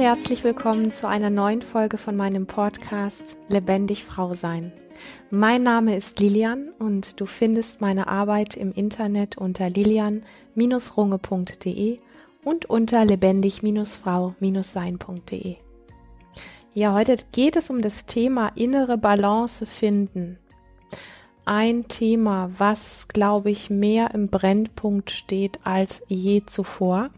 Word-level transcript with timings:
herzlich 0.00 0.42
willkommen 0.44 0.90
zu 0.90 1.06
einer 1.06 1.28
neuen 1.28 1.60
Folge 1.60 1.98
von 1.98 2.16
meinem 2.16 2.46
Podcast 2.46 3.36
Lebendig 3.48 4.02
Frau 4.02 4.32
sein. 4.32 4.72
Mein 5.30 5.62
Name 5.62 5.94
ist 5.94 6.18
Lilian 6.18 6.70
und 6.78 7.20
du 7.20 7.26
findest 7.26 7.82
meine 7.82 8.08
Arbeit 8.08 8.56
im 8.56 8.72
Internet 8.72 9.36
unter 9.36 9.68
lilian-runge.de 9.68 11.98
und 12.46 12.64
unter 12.64 13.04
lebendig-frau-sein.de. 13.04 15.56
Ja, 16.72 16.94
heute 16.94 17.16
geht 17.32 17.56
es 17.56 17.68
um 17.68 17.82
das 17.82 18.06
Thema 18.06 18.52
innere 18.54 18.96
Balance 18.96 19.66
finden. 19.66 20.38
Ein 21.44 21.88
Thema, 21.88 22.50
was, 22.56 23.06
glaube 23.08 23.50
ich, 23.50 23.68
mehr 23.68 24.14
im 24.14 24.28
Brennpunkt 24.28 25.10
steht 25.10 25.60
als 25.64 26.00
je 26.08 26.42
zuvor. 26.46 27.10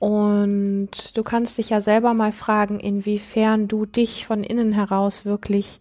Und 0.00 1.14
du 1.14 1.22
kannst 1.22 1.58
dich 1.58 1.68
ja 1.68 1.82
selber 1.82 2.14
mal 2.14 2.32
fragen, 2.32 2.80
inwiefern 2.80 3.68
du 3.68 3.84
dich 3.84 4.26
von 4.26 4.42
innen 4.42 4.72
heraus 4.72 5.26
wirklich 5.26 5.78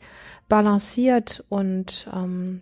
balanciert 0.49 1.45
und 1.47 2.09
ähm, 2.13 2.61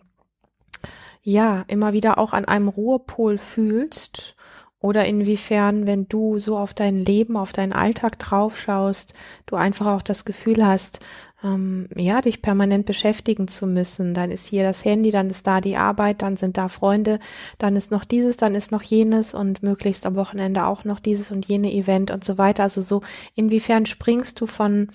ja, 1.24 1.66
immer 1.68 1.94
wieder 1.94 2.20
auch 2.20 2.34
an 2.34 2.46
einem 2.46 2.68
Ruhepol 2.68 3.40
fühlst. 3.40 4.36
Oder 4.80 5.06
inwiefern, 5.06 5.88
wenn 5.88 6.08
du 6.08 6.38
so 6.38 6.60
auf 6.60 6.76
dein 6.76 7.04
Leben, 7.04 7.36
auf 7.36 7.54
deinen 7.54 7.74
Alltag 7.74 8.20
draufschaust, 8.20 9.16
du 9.48 9.56
einfach 9.56 9.88
auch 9.88 10.04
das 10.04 10.26
Gefühl 10.26 10.64
hast, 10.64 11.00
ähm, 11.44 11.88
ja, 11.96 12.22
dich 12.22 12.42
permanent 12.42 12.86
beschäftigen 12.86 13.48
zu 13.48 13.68
müssen. 13.68 14.14
Dann 14.14 14.32
ist 14.32 14.48
hier 14.48 14.64
das 14.64 14.84
Handy, 14.84 15.12
dann 15.12 15.30
ist 15.30 15.46
da 15.46 15.62
die 15.62 15.78
Arbeit, 15.78 16.22
dann 16.22 16.36
sind 16.36 16.58
da 16.58 16.68
Freunde, 16.68 17.20
dann 17.60 17.76
ist 17.76 17.92
noch 17.92 18.06
dieses, 18.06 18.38
dann 18.38 18.56
ist 18.56 18.72
noch 18.72 18.82
jenes 18.82 19.34
und 19.34 19.62
möglichst 19.62 20.06
am 20.06 20.16
Wochenende 20.16 20.66
auch 20.66 20.84
noch 20.84 21.00
dieses 21.00 21.32
und 21.32 21.48
jene 21.48 21.72
Event 21.72 22.10
und 22.10 22.24
so 22.24 22.38
weiter. 22.38 22.64
Also 22.64 22.82
so, 22.82 23.02
inwiefern 23.36 23.86
springst 23.86 24.42
du 24.42 24.48
von 24.48 24.90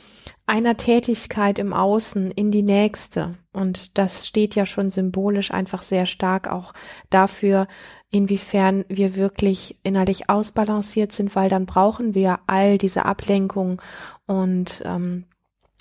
einer 0.45 0.77
Tätigkeit 0.77 1.61
im 1.61 1.73
Außen 1.73 2.33
in 2.33 2.51
die 2.51 2.63
nächste? 2.63 3.33
Und 3.53 3.97
das 3.97 4.27
steht 4.27 4.57
ja 4.57 4.67
schon 4.67 4.91
symbolisch 4.91 5.53
einfach 5.53 5.83
sehr 5.83 6.07
stark 6.07 6.49
auch 6.49 6.73
dafür, 7.09 7.69
inwiefern 8.11 8.85
wir 8.89 9.15
wirklich 9.15 9.79
innerlich 9.85 10.29
ausbalanciert 10.29 11.13
sind, 11.13 11.37
weil 11.37 11.49
dann 11.49 11.67
brauchen 11.67 12.15
wir 12.15 12.41
all 12.47 12.79
diese 12.79 13.05
Ablenkung 13.07 13.81
und 14.27 14.83
ähm, 14.85 15.25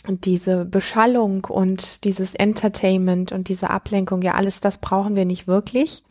und 0.08 0.26
diese 0.26 0.66
Beschallung 0.66 1.46
und 1.46 2.04
dieses 2.06 2.34
Entertainment 2.34 3.32
und 3.32 3.50
diese 3.50 3.70
Ablenkung, 3.70 4.22
ja, 4.22 4.34
alles 4.34 4.60
das 4.60 4.80
brauchen 4.80 5.16
wir 5.16 5.26
nicht 5.26 5.48
wirklich, 5.48 6.04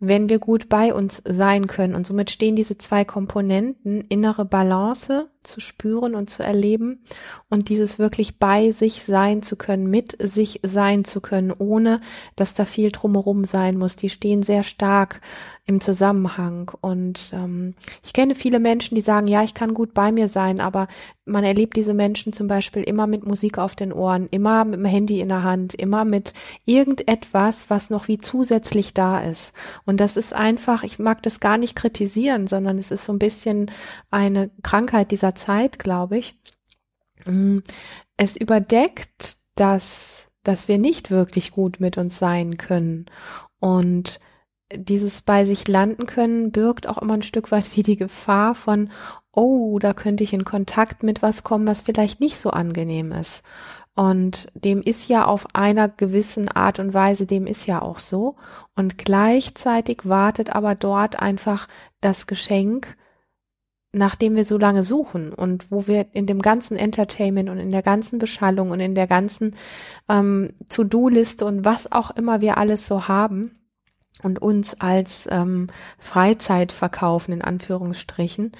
wenn 0.00 0.28
wir 0.28 0.38
gut 0.38 0.68
bei 0.68 0.92
uns 0.92 1.22
sein 1.24 1.66
können. 1.66 1.94
Und 1.94 2.06
somit 2.06 2.30
stehen 2.30 2.56
diese 2.56 2.78
zwei 2.78 3.04
Komponenten, 3.04 4.02
innere 4.02 4.44
Balance 4.44 5.28
zu 5.46 5.60
spüren 5.60 6.14
und 6.14 6.28
zu 6.28 6.42
erleben 6.42 7.04
und 7.48 7.68
dieses 7.68 7.98
wirklich 7.98 8.38
bei 8.38 8.70
sich 8.70 9.04
sein 9.04 9.42
zu 9.42 9.56
können, 9.56 9.88
mit 9.88 10.16
sich 10.20 10.60
sein 10.62 11.04
zu 11.04 11.20
können, 11.20 11.52
ohne 11.56 12.00
dass 12.34 12.54
da 12.54 12.64
viel 12.64 12.90
drumherum 12.90 13.44
sein 13.44 13.78
muss. 13.78 13.96
Die 13.96 14.08
stehen 14.08 14.42
sehr 14.42 14.62
stark 14.62 15.20
im 15.66 15.80
Zusammenhang. 15.80 16.70
Und 16.80 17.32
ähm, 17.32 17.74
ich 18.04 18.12
kenne 18.12 18.36
viele 18.36 18.60
Menschen, 18.60 18.94
die 18.94 19.00
sagen, 19.00 19.26
ja, 19.26 19.42
ich 19.42 19.52
kann 19.52 19.74
gut 19.74 19.94
bei 19.94 20.12
mir 20.12 20.28
sein, 20.28 20.60
aber 20.60 20.86
man 21.24 21.42
erlebt 21.42 21.76
diese 21.76 21.92
Menschen 21.92 22.32
zum 22.32 22.46
Beispiel 22.46 22.82
immer 22.84 23.08
mit 23.08 23.26
Musik 23.26 23.58
auf 23.58 23.74
den 23.74 23.92
Ohren, 23.92 24.28
immer 24.30 24.64
mit 24.64 24.78
dem 24.78 24.84
Handy 24.84 25.20
in 25.20 25.28
der 25.28 25.42
Hand, 25.42 25.74
immer 25.74 26.04
mit 26.04 26.34
irgendetwas, 26.66 27.68
was 27.68 27.90
noch 27.90 28.06
wie 28.06 28.18
zusätzlich 28.18 28.94
da 28.94 29.18
ist. 29.18 29.52
Und 29.84 29.98
das 29.98 30.16
ist 30.16 30.32
einfach, 30.32 30.84
ich 30.84 31.00
mag 31.00 31.24
das 31.24 31.40
gar 31.40 31.58
nicht 31.58 31.74
kritisieren, 31.74 32.46
sondern 32.46 32.78
es 32.78 32.92
ist 32.92 33.04
so 33.04 33.12
ein 33.12 33.18
bisschen 33.18 33.70
eine 34.08 34.50
Krankheit 34.62 35.10
dieser 35.10 35.34
Zeit, 35.36 35.78
glaube 35.78 36.18
ich. 36.18 36.38
Mm, 37.24 37.58
es 38.16 38.36
überdeckt, 38.36 39.36
dass, 39.54 40.26
dass 40.42 40.68
wir 40.68 40.78
nicht 40.78 41.10
wirklich 41.10 41.52
gut 41.52 41.80
mit 41.80 41.98
uns 41.98 42.18
sein 42.18 42.56
können. 42.56 43.06
Und 43.60 44.20
dieses 44.74 45.22
bei 45.22 45.44
sich 45.44 45.68
landen 45.68 46.06
können 46.06 46.50
birgt 46.50 46.88
auch 46.88 46.98
immer 46.98 47.14
ein 47.14 47.22
Stück 47.22 47.52
weit 47.52 47.76
wie 47.76 47.82
die 47.82 47.96
Gefahr 47.96 48.54
von, 48.54 48.90
oh, 49.32 49.78
da 49.78 49.92
könnte 49.92 50.24
ich 50.24 50.32
in 50.32 50.44
Kontakt 50.44 51.02
mit 51.02 51.22
was 51.22 51.44
kommen, 51.44 51.66
was 51.66 51.82
vielleicht 51.82 52.20
nicht 52.20 52.38
so 52.38 52.50
angenehm 52.50 53.12
ist. 53.12 53.44
Und 53.94 54.48
dem 54.54 54.82
ist 54.82 55.08
ja 55.08 55.24
auf 55.24 55.46
einer 55.54 55.88
gewissen 55.88 56.48
Art 56.48 56.78
und 56.78 56.92
Weise, 56.92 57.26
dem 57.26 57.46
ist 57.46 57.66
ja 57.66 57.80
auch 57.80 57.98
so. 57.98 58.36
Und 58.74 58.98
gleichzeitig 58.98 60.02
wartet 60.04 60.54
aber 60.54 60.74
dort 60.74 61.18
einfach 61.18 61.66
das 62.02 62.26
Geschenk, 62.26 62.96
nach 63.96 64.14
dem 64.14 64.36
wir 64.36 64.44
so 64.44 64.58
lange 64.58 64.84
suchen 64.84 65.32
und 65.32 65.70
wo 65.70 65.86
wir 65.86 66.06
in 66.12 66.26
dem 66.26 66.42
ganzen 66.42 66.76
Entertainment 66.76 67.48
und 67.48 67.58
in 67.58 67.70
der 67.70 67.82
ganzen 67.82 68.18
Beschallung 68.18 68.70
und 68.70 68.80
in 68.80 68.94
der 68.94 69.06
ganzen 69.06 69.56
ähm, 70.08 70.52
To-Do-Liste 70.68 71.44
und 71.44 71.64
was 71.64 71.90
auch 71.90 72.10
immer 72.10 72.40
wir 72.40 72.58
alles 72.58 72.86
so 72.86 73.08
haben, 73.08 73.56
und 74.22 74.40
uns 74.40 74.80
als 74.80 75.28
ähm, 75.30 75.66
Freizeit 75.98 76.72
verkaufen, 76.72 77.32
in 77.32 77.42
Anführungsstrichen. 77.42 78.52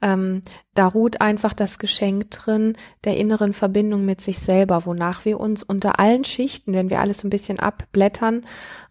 Ähm, 0.00 0.42
da 0.74 0.86
ruht 0.86 1.20
einfach 1.20 1.52
das 1.52 1.78
Geschenk 1.78 2.30
drin 2.30 2.74
der 3.04 3.16
inneren 3.16 3.52
Verbindung 3.52 4.04
mit 4.04 4.20
sich 4.20 4.38
selber, 4.38 4.86
wonach 4.86 5.24
wir 5.24 5.40
uns 5.40 5.62
unter 5.62 5.98
allen 5.98 6.24
Schichten, 6.24 6.72
wenn 6.72 6.90
wir 6.90 7.00
alles 7.00 7.24
ein 7.24 7.30
bisschen 7.30 7.58
abblättern, 7.58 8.46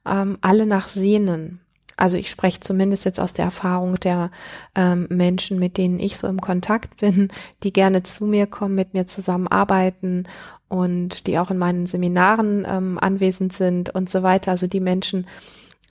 ähm, 0.06 0.38
alle 0.42 0.66
nach 0.66 0.90
sehnen. 0.90 1.62
Also 2.00 2.18
ich 2.18 2.30
spreche 2.30 2.60
zumindest 2.60 3.06
jetzt 3.06 3.20
aus 3.20 3.34
der 3.34 3.46
Erfahrung 3.46 4.00
der 4.00 4.32
ähm, 4.76 5.08
Menschen, 5.10 5.60
mit 5.60 5.78
denen 5.78 6.00
ich 6.00 6.18
so 6.18 6.28
im 6.28 6.40
Kontakt 6.40 6.98
bin, 6.98 7.30
die 7.64 7.74
gerne 7.74 8.04
zu 8.04 8.26
mir 8.26 8.48
kommen, 8.48 8.76
mit 8.76 8.94
mir 8.94 9.06
zusammenarbeiten 9.06 10.24
und 10.70 11.28
die 11.28 11.38
auch 11.40 11.52
in 11.52 11.58
meinen 11.58 11.88
Seminaren 11.88 12.66
ähm, 12.70 12.98
anwesend 13.00 13.54
sind 13.54 13.90
und 13.90 14.10
so 14.10 14.24
weiter. 14.24 14.52
Also 14.52 14.68
die 14.68 14.80
Menschen, 14.80 15.28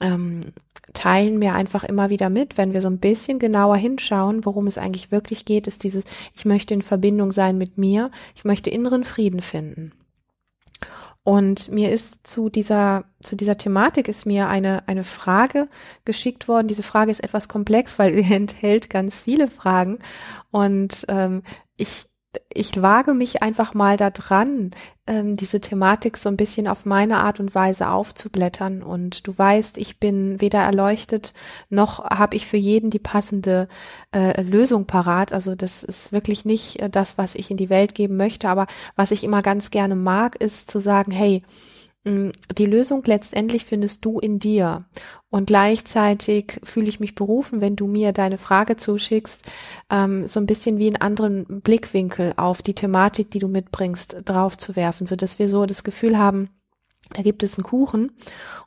ähm, 0.01 0.53
teilen 0.93 1.37
mir 1.37 1.53
einfach 1.53 1.83
immer 1.83 2.09
wieder 2.09 2.29
mit, 2.29 2.57
wenn 2.57 2.73
wir 2.73 2.81
so 2.81 2.89
ein 2.89 2.99
bisschen 2.99 3.37
genauer 3.37 3.77
hinschauen, 3.77 4.45
worum 4.45 4.67
es 4.67 4.77
eigentlich 4.77 5.11
wirklich 5.11 5.45
geht, 5.45 5.67
ist 5.67 5.83
dieses, 5.83 6.03
ich 6.35 6.45
möchte 6.45 6.73
in 6.73 6.81
Verbindung 6.81 7.31
sein 7.31 7.57
mit 7.57 7.77
mir, 7.77 8.09
ich 8.35 8.43
möchte 8.43 8.69
inneren 8.69 9.03
Frieden 9.03 9.41
finden. 9.41 9.91
Und 11.23 11.69
mir 11.69 11.91
ist 11.91 12.25
zu 12.25 12.49
dieser, 12.49 13.03
zu 13.21 13.35
dieser 13.35 13.57
Thematik 13.57 14.07
ist 14.07 14.25
mir 14.25 14.47
eine, 14.47 14.87
eine 14.87 15.03
Frage 15.03 15.67
geschickt 16.05 16.47
worden. 16.47 16.67
Diese 16.67 16.83
Frage 16.83 17.11
ist 17.11 17.23
etwas 17.23 17.47
komplex, 17.47 17.99
weil 17.99 18.13
sie 18.13 18.33
enthält 18.33 18.89
ganz 18.89 19.21
viele 19.21 19.47
Fragen. 19.47 19.99
Und 20.51 21.05
ähm, 21.07 21.43
ich 21.77 22.08
ich 22.49 22.81
wage 22.81 23.13
mich 23.13 23.41
einfach 23.41 23.73
mal 23.73 23.97
da 23.97 24.11
dran, 24.11 24.71
ähm, 25.07 25.35
diese 25.35 25.61
Thematik 25.61 26.17
so 26.17 26.29
ein 26.29 26.37
bisschen 26.37 26.67
auf 26.67 26.85
meine 26.85 27.17
Art 27.17 27.39
und 27.39 27.55
Weise 27.55 27.89
aufzublättern. 27.89 28.83
Und 28.83 29.27
du 29.27 29.35
weißt, 29.35 29.77
ich 29.79 29.99
bin 29.99 30.39
weder 30.39 30.59
erleuchtet, 30.59 31.33
noch 31.69 32.03
habe 32.03 32.35
ich 32.35 32.45
für 32.45 32.57
jeden 32.57 32.91
die 32.91 32.99
passende 32.99 33.67
äh, 34.13 34.41
Lösung 34.41 34.85
parat. 34.85 35.33
Also 35.33 35.55
das 35.55 35.83
ist 35.83 36.11
wirklich 36.11 36.45
nicht 36.45 36.79
äh, 36.79 36.89
das, 36.89 37.17
was 37.17 37.33
ich 37.35 37.49
in 37.49 37.57
die 37.57 37.69
Welt 37.69 37.95
geben 37.95 38.17
möchte. 38.17 38.49
Aber 38.49 38.67
was 38.95 39.11
ich 39.11 39.23
immer 39.23 39.41
ganz 39.41 39.71
gerne 39.71 39.95
mag, 39.95 40.35
ist 40.35 40.69
zu 40.69 40.79
sagen, 40.79 41.11
hey, 41.11 41.41
die 42.57 42.65
Lösung 42.65 43.03
letztendlich 43.05 43.65
findest 43.65 44.03
du 44.05 44.19
in 44.19 44.39
dir. 44.39 44.85
Und 45.29 45.47
gleichzeitig 45.47 46.59
fühle 46.63 46.89
ich 46.89 46.99
mich 46.99 47.15
berufen, 47.15 47.61
wenn 47.61 47.75
du 47.75 47.87
mir 47.87 48.13
deine 48.13 48.37
Frage 48.37 48.77
zuschickst, 48.77 49.45
ähm, 49.89 50.27
so 50.27 50.39
ein 50.39 50.47
bisschen 50.47 50.77
wie 50.79 50.87
einen 50.87 50.97
anderen 50.97 51.61
Blickwinkel 51.61 52.33
auf 52.35 52.61
die 52.61 52.73
Thematik, 52.73 53.29
die 53.31 53.39
du 53.39 53.47
mitbringst, 53.47 54.17
drauf 54.25 54.57
zu 54.57 54.75
werfen, 54.75 55.05
so 55.05 55.15
dass 55.15 55.37
wir 55.37 55.47
so 55.47 55.65
das 55.65 55.83
Gefühl 55.83 56.17
haben, 56.17 56.49
da 57.13 57.23
gibt 57.23 57.41
es 57.41 57.57
einen 57.57 57.63
Kuchen 57.63 58.11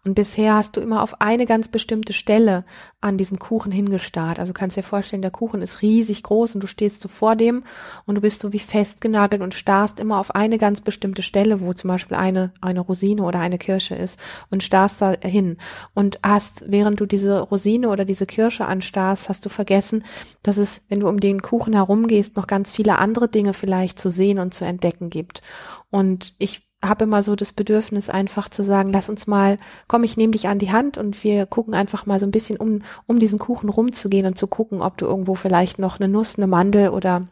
und 0.05 0.15
bisher 0.15 0.55
hast 0.55 0.77
du 0.77 0.81
immer 0.81 1.03
auf 1.03 1.21
eine 1.21 1.47
ganz 1.47 1.69
bestimmte 1.69 2.13
Stelle 2.13 2.65
an 3.01 3.17
diesem 3.17 3.39
Kuchen 3.39 3.71
hingestarrt. 3.71 4.41
Also 4.41 4.53
kannst 4.53 4.77
dir 4.77 4.83
vorstellen, 4.83 5.23
der 5.23 5.31
Kuchen 5.31 5.63
ist 5.63 5.81
riesig 5.81 6.25
groß 6.25 6.57
und 6.57 6.61
du 6.61 6.67
stehst 6.67 7.03
so 7.03 7.09
vor 7.09 7.37
dem 7.37 7.63
und 8.05 8.17
du 8.17 8.21
bist 8.21 8.41
so 8.41 8.53
wie 8.53 8.59
festgenagelt 8.59 9.43
und 9.43 9.55
starrst 9.55 10.01
immer 10.01 10.19
auf 10.19 10.35
eine 10.35 10.59
ganz 10.59 10.81
bestimmte 10.81 11.23
Stelle, 11.23 11.61
wo 11.61 11.73
zum 11.73 11.87
Beispiel 11.87 12.17
eine, 12.17 12.53
eine 12.61 12.81
Rosine 12.81 13.23
oder 13.23 13.39
eine 13.39 13.59
Kirsche 13.59 13.95
ist 13.95 14.19
und 14.51 14.65
starrst 14.65 15.01
da 15.01 15.13
hin 15.23 15.57
und 15.95 16.19
hast, 16.25 16.65
während 16.67 16.99
du 16.99 17.07
diese 17.07 17.39
Rosine 17.39 17.91
oder 17.91 18.05
diese 18.05 18.27
Kirsche 18.27 18.65
anstarrst, 18.65 19.29
hast 19.29 19.47
du 19.47 19.51
vergessen, 19.51 20.05
dass 20.43 20.57
es, 20.57 20.83
wenn 20.89 20.99
du 20.99 21.09
um 21.09 21.21
den 21.21 21.43
Kuchen 21.43 21.75
herumgehst, 21.75 22.37
noch 22.37 22.49
ganz 22.49 22.73
viele 22.73 22.99
andere 22.99 23.29
Dinge 23.29 23.53
vielleicht 23.53 24.01
zu 24.01 24.11
sehen 24.11 24.41
und 24.41 24.53
zu 24.53 24.65
entdecken 24.65 25.11
gibt. 25.11 25.43
Und 25.91 26.35
ich 26.39 26.72
habe 26.83 27.05
immer 27.05 27.23
so 27.23 27.37
das 27.37 27.53
Bedürfnis, 27.53 28.11
einfach 28.11 28.49
zu 28.49 28.65
sagen, 28.65 28.93
lass 28.93 29.09
uns 29.09 29.27
mal, 29.27 29.59
komm, 29.89 30.05
ich 30.05 30.17
nehme 30.17 30.33
dich 30.33 30.49
an 30.49 30.59
die 30.59 30.73
Hand 30.73 30.99
und 30.99 31.23
wir 31.23 31.47
gucken 31.47 31.75
einfach 31.75 32.07
mal 32.07 32.19
so 32.19 32.27
ein 32.27 32.33
bisschen 32.33 32.57
um, 32.57 32.83
um 33.07 33.19
diesen 33.19 33.39
Kuchen 33.39 33.69
rumzugehen 33.69 34.27
und 34.27 34.37
zu 34.37 34.47
gucken, 34.47 34.83
ob 34.83 34.97
du 34.97 35.07
irgendwo 35.07 35.35
vielleicht 35.35 35.79
noch 35.79 36.01
eine 36.01 36.09
Nuss, 36.09 36.37
eine 36.37 36.47
Mandel 36.49 36.89
oder 36.89 37.29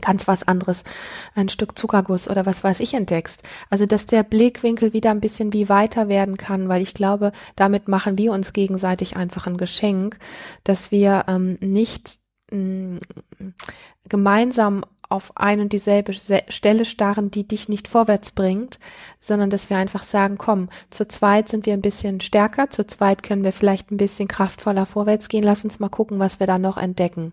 ganz 0.00 0.26
was 0.26 0.46
anderes, 0.46 0.82
ein 1.34 1.48
Stück 1.48 1.78
Zuckerguss 1.78 2.28
oder 2.28 2.46
was 2.46 2.64
weiß 2.64 2.80
ich 2.80 2.94
entdeckst. 2.94 3.42
Also, 3.68 3.86
dass 3.86 4.06
der 4.06 4.22
Blickwinkel 4.22 4.92
wieder 4.92 5.10
ein 5.10 5.20
bisschen 5.20 5.52
wie 5.52 5.68
weiter 5.68 6.08
werden 6.08 6.36
kann, 6.36 6.68
weil 6.68 6.82
ich 6.82 6.94
glaube, 6.94 7.32
damit 7.56 7.88
machen 7.88 8.18
wir 8.18 8.32
uns 8.32 8.52
gegenseitig 8.52 9.16
einfach 9.16 9.46
ein 9.46 9.56
Geschenk, 9.56 10.18
dass 10.64 10.90
wir 10.90 11.24
ähm, 11.28 11.58
nicht 11.60 12.18
mh, 12.50 13.00
gemeinsam 14.08 14.84
auf 15.10 15.36
ein 15.36 15.60
und 15.60 15.72
dieselbe 15.72 16.12
Stelle 16.12 16.84
starren, 16.84 17.30
die 17.30 17.46
dich 17.46 17.68
nicht 17.68 17.88
vorwärts 17.88 18.30
bringt, 18.30 18.78
sondern 19.18 19.50
dass 19.50 19.68
wir 19.68 19.76
einfach 19.76 20.04
sagen, 20.04 20.38
komm, 20.38 20.68
zu 20.88 21.06
zweit 21.06 21.48
sind 21.48 21.66
wir 21.66 21.72
ein 21.72 21.82
bisschen 21.82 22.20
stärker, 22.20 22.70
zu 22.70 22.86
zweit 22.86 23.22
können 23.22 23.44
wir 23.44 23.52
vielleicht 23.52 23.90
ein 23.90 23.96
bisschen 23.96 24.28
kraftvoller 24.28 24.86
vorwärts 24.86 25.28
gehen, 25.28 25.42
lass 25.42 25.64
uns 25.64 25.80
mal 25.80 25.88
gucken, 25.88 26.18
was 26.18 26.40
wir 26.40 26.46
da 26.46 26.58
noch 26.58 26.76
entdecken. 26.76 27.32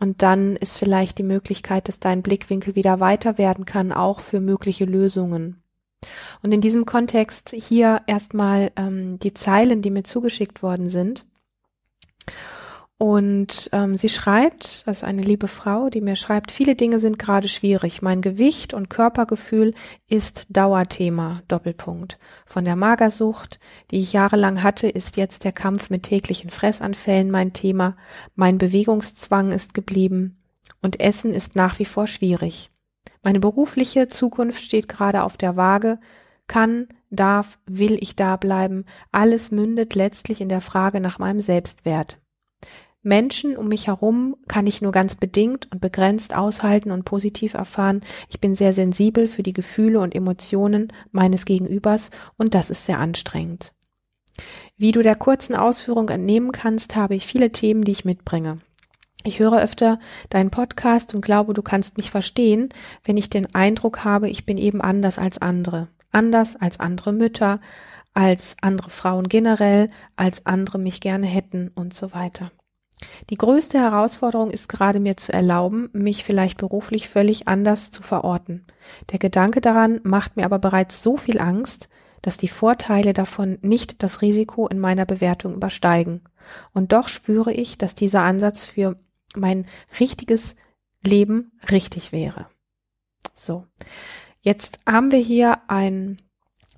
Und 0.00 0.22
dann 0.22 0.56
ist 0.56 0.78
vielleicht 0.78 1.18
die 1.18 1.22
Möglichkeit, 1.22 1.86
dass 1.86 2.00
dein 2.00 2.22
Blickwinkel 2.22 2.74
wieder 2.74 2.98
weiter 2.98 3.38
werden 3.38 3.66
kann, 3.66 3.92
auch 3.92 4.20
für 4.20 4.40
mögliche 4.40 4.86
Lösungen. 4.86 5.62
Und 6.42 6.52
in 6.52 6.60
diesem 6.60 6.86
Kontext 6.86 7.50
hier 7.50 8.02
erstmal 8.06 8.72
ähm, 8.76 9.18
die 9.18 9.34
Zeilen, 9.34 9.82
die 9.82 9.90
mir 9.90 10.02
zugeschickt 10.02 10.62
worden 10.62 10.88
sind. 10.88 11.24
Und 13.02 13.68
ähm, 13.72 13.96
sie 13.96 14.08
schreibt, 14.08 14.86
das 14.86 14.98
ist 14.98 15.02
eine 15.02 15.22
liebe 15.22 15.48
Frau, 15.48 15.90
die 15.90 16.00
mir 16.00 16.14
schreibt, 16.14 16.52
viele 16.52 16.76
Dinge 16.76 17.00
sind 17.00 17.18
gerade 17.18 17.48
schwierig. 17.48 18.00
Mein 18.00 18.20
Gewicht 18.20 18.74
und 18.74 18.90
Körpergefühl 18.90 19.74
ist 20.08 20.46
Dauerthema, 20.50 21.40
Doppelpunkt. 21.48 22.20
Von 22.46 22.64
der 22.64 22.76
Magersucht, 22.76 23.58
die 23.90 23.98
ich 23.98 24.12
jahrelang 24.12 24.62
hatte, 24.62 24.88
ist 24.88 25.16
jetzt 25.16 25.42
der 25.42 25.50
Kampf 25.50 25.90
mit 25.90 26.04
täglichen 26.04 26.50
Fressanfällen 26.50 27.28
mein 27.28 27.52
Thema. 27.52 27.96
Mein 28.36 28.56
Bewegungszwang 28.56 29.50
ist 29.50 29.74
geblieben 29.74 30.36
und 30.80 31.00
Essen 31.00 31.34
ist 31.34 31.56
nach 31.56 31.80
wie 31.80 31.86
vor 31.86 32.06
schwierig. 32.06 32.70
Meine 33.24 33.40
berufliche 33.40 34.06
Zukunft 34.06 34.62
steht 34.62 34.86
gerade 34.86 35.24
auf 35.24 35.36
der 35.36 35.56
Waage. 35.56 35.98
Kann, 36.46 36.86
darf, 37.10 37.58
will 37.66 37.98
ich 38.00 38.14
da 38.14 38.36
bleiben? 38.36 38.84
Alles 39.10 39.50
mündet 39.50 39.96
letztlich 39.96 40.40
in 40.40 40.48
der 40.48 40.60
Frage 40.60 41.00
nach 41.00 41.18
meinem 41.18 41.40
Selbstwert. 41.40 42.21
Menschen 43.02 43.56
um 43.56 43.68
mich 43.68 43.88
herum 43.88 44.36
kann 44.46 44.66
ich 44.66 44.80
nur 44.80 44.92
ganz 44.92 45.16
bedingt 45.16 45.70
und 45.72 45.80
begrenzt 45.80 46.36
aushalten 46.36 46.92
und 46.92 47.04
positiv 47.04 47.54
erfahren. 47.54 48.00
Ich 48.28 48.40
bin 48.40 48.54
sehr 48.54 48.72
sensibel 48.72 49.26
für 49.26 49.42
die 49.42 49.52
Gefühle 49.52 49.98
und 50.00 50.14
Emotionen 50.14 50.92
meines 51.10 51.44
Gegenübers 51.44 52.10
und 52.36 52.54
das 52.54 52.70
ist 52.70 52.84
sehr 52.86 53.00
anstrengend. 53.00 53.72
Wie 54.76 54.92
du 54.92 55.02
der 55.02 55.16
kurzen 55.16 55.54
Ausführung 55.54 56.08
entnehmen 56.08 56.52
kannst, 56.52 56.96
habe 56.96 57.14
ich 57.14 57.26
viele 57.26 57.50
Themen, 57.50 57.84
die 57.84 57.92
ich 57.92 58.04
mitbringe. 58.04 58.58
Ich 59.24 59.38
höre 59.38 59.60
öfter 59.60 60.00
deinen 60.30 60.50
Podcast 60.50 61.14
und 61.14 61.24
glaube, 61.24 61.54
du 61.54 61.62
kannst 61.62 61.96
mich 61.96 62.10
verstehen, 62.10 62.70
wenn 63.04 63.16
ich 63.16 63.30
den 63.30 63.54
Eindruck 63.54 64.04
habe, 64.04 64.28
ich 64.28 64.46
bin 64.46 64.58
eben 64.58 64.80
anders 64.80 65.18
als 65.18 65.38
andere. 65.38 65.88
Anders 66.10 66.56
als 66.56 66.80
andere 66.80 67.12
Mütter, 67.12 67.60
als 68.14 68.56
andere 68.60 68.90
Frauen 68.90 69.28
generell, 69.28 69.90
als 70.16 70.44
andere 70.46 70.78
mich 70.78 71.00
gerne 71.00 71.26
hätten 71.26 71.70
und 71.74 71.94
so 71.94 72.12
weiter. 72.12 72.50
Die 73.30 73.36
größte 73.36 73.78
Herausforderung 73.78 74.50
ist 74.50 74.68
gerade 74.68 75.00
mir 75.00 75.16
zu 75.16 75.32
erlauben, 75.32 75.88
mich 75.92 76.24
vielleicht 76.24 76.58
beruflich 76.58 77.08
völlig 77.08 77.48
anders 77.48 77.90
zu 77.90 78.02
verorten. 78.02 78.66
Der 79.10 79.18
Gedanke 79.18 79.60
daran 79.60 80.00
macht 80.02 80.36
mir 80.36 80.44
aber 80.44 80.58
bereits 80.58 81.02
so 81.02 81.16
viel 81.16 81.38
Angst, 81.40 81.88
dass 82.22 82.36
die 82.36 82.48
Vorteile 82.48 83.12
davon 83.12 83.58
nicht 83.62 84.02
das 84.02 84.22
Risiko 84.22 84.68
in 84.68 84.78
meiner 84.78 85.04
Bewertung 85.04 85.54
übersteigen. 85.54 86.22
Und 86.72 86.92
doch 86.92 87.08
spüre 87.08 87.52
ich, 87.52 87.78
dass 87.78 87.94
dieser 87.94 88.22
Ansatz 88.22 88.64
für 88.64 88.96
mein 89.34 89.66
richtiges 89.98 90.56
Leben 91.04 91.52
richtig 91.70 92.12
wäre. 92.12 92.46
So. 93.34 93.66
Jetzt 94.40 94.80
haben 94.86 95.12
wir 95.12 95.18
hier 95.20 95.58
ein 95.68 96.20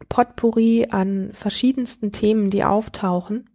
Potpourri 0.08 0.88
an 0.90 1.30
verschiedensten 1.32 2.12
Themen, 2.12 2.50
die 2.50 2.64
auftauchen. 2.64 3.48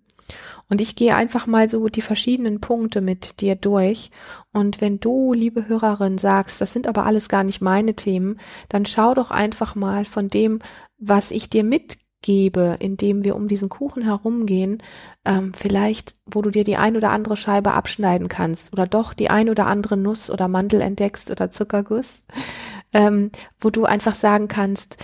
Und 0.70 0.82
ich 0.82 0.96
gehe 0.96 1.16
einfach 1.16 1.48
mal 1.48 1.70
so 1.70 1.90
die 1.90 2.02
verschiedenen 2.02 2.62
Punkte 2.62 3.02
mit 3.02 3.42
dir 3.42 3.56
durch. 3.56 4.12
Und 4.54 4.82
wenn 4.82 5.00
du, 5.00 5.34
liebe 5.34 5.68
Hörerin, 5.68 6.18
sagst, 6.18 6.62
das 6.62 6.74
sind 6.74 6.88
aber 6.88 7.06
alles 7.06 7.28
gar 7.28 7.44
nicht 7.44 7.62
meine 7.62 7.96
Themen, 7.96 8.40
dann 8.70 8.86
schau 8.86 9.14
doch 9.14 9.32
einfach 9.32 9.76
mal 9.76 10.06
von 10.06 10.30
dem, 10.30 10.60
was 11.00 11.32
ich 11.32 11.50
dir 11.50 11.64
mitgebe, 11.64 12.78
indem 12.80 13.24
wir 13.24 13.36
um 13.36 13.48
diesen 13.48 13.70
Kuchen 13.70 14.04
herumgehen, 14.04 14.84
ähm, 15.26 15.54
vielleicht, 15.54 16.16
wo 16.26 16.42
du 16.42 16.52
dir 16.52 16.64
die 16.64 16.78
ein 16.78 16.96
oder 16.96 17.10
andere 17.10 17.36
Scheibe 17.36 17.74
abschneiden 17.74 18.28
kannst 18.28 18.72
oder 18.74 18.86
doch 18.86 19.14
die 19.14 19.30
ein 19.30 19.50
oder 19.50 19.66
andere 19.66 19.98
Nuss 19.98 20.30
oder 20.30 20.48
Mandel 20.48 20.82
entdeckst 20.82 21.32
oder 21.32 21.50
Zuckerguss, 21.50 22.20
ähm, 22.94 23.32
wo 23.60 23.70
du 23.70 23.86
einfach 23.86 24.14
sagen 24.14 24.48
kannst, 24.48 24.98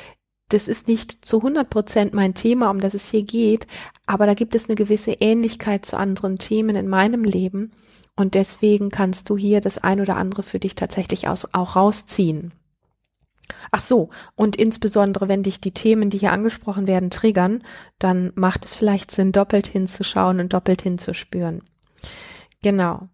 das 0.49 0.67
ist 0.67 0.87
nicht 0.87 1.25
zu 1.25 1.37
100 1.37 1.69
Prozent 1.69 2.13
mein 2.13 2.33
Thema, 2.33 2.69
um 2.69 2.79
das 2.79 2.93
es 2.93 3.09
hier 3.09 3.23
geht, 3.23 3.67
aber 4.05 4.25
da 4.25 4.33
gibt 4.33 4.55
es 4.55 4.69
eine 4.69 4.75
gewisse 4.75 5.13
Ähnlichkeit 5.13 5.85
zu 5.85 5.97
anderen 5.97 6.37
Themen 6.37 6.75
in 6.75 6.87
meinem 6.87 7.23
Leben 7.23 7.71
und 8.15 8.35
deswegen 8.35 8.89
kannst 8.89 9.29
du 9.29 9.37
hier 9.37 9.61
das 9.61 9.77
ein 9.77 9.99
oder 9.99 10.15
andere 10.15 10.43
für 10.43 10.59
dich 10.59 10.75
tatsächlich 10.75 11.27
aus, 11.27 11.53
auch 11.53 11.75
rausziehen. 11.75 12.53
Ach 13.71 13.81
so, 13.81 14.09
und 14.35 14.55
insbesondere 14.55 15.27
wenn 15.27 15.43
dich 15.43 15.59
die 15.59 15.73
Themen, 15.73 16.09
die 16.09 16.17
hier 16.17 16.31
angesprochen 16.31 16.87
werden, 16.87 17.09
triggern, 17.09 17.63
dann 17.99 18.31
macht 18.35 18.65
es 18.65 18.75
vielleicht 18.75 19.11
Sinn, 19.11 19.31
doppelt 19.31 19.67
hinzuschauen 19.67 20.39
und 20.39 20.53
doppelt 20.53 20.81
hinzuspüren. 20.81 21.61
Genau. 22.63 23.09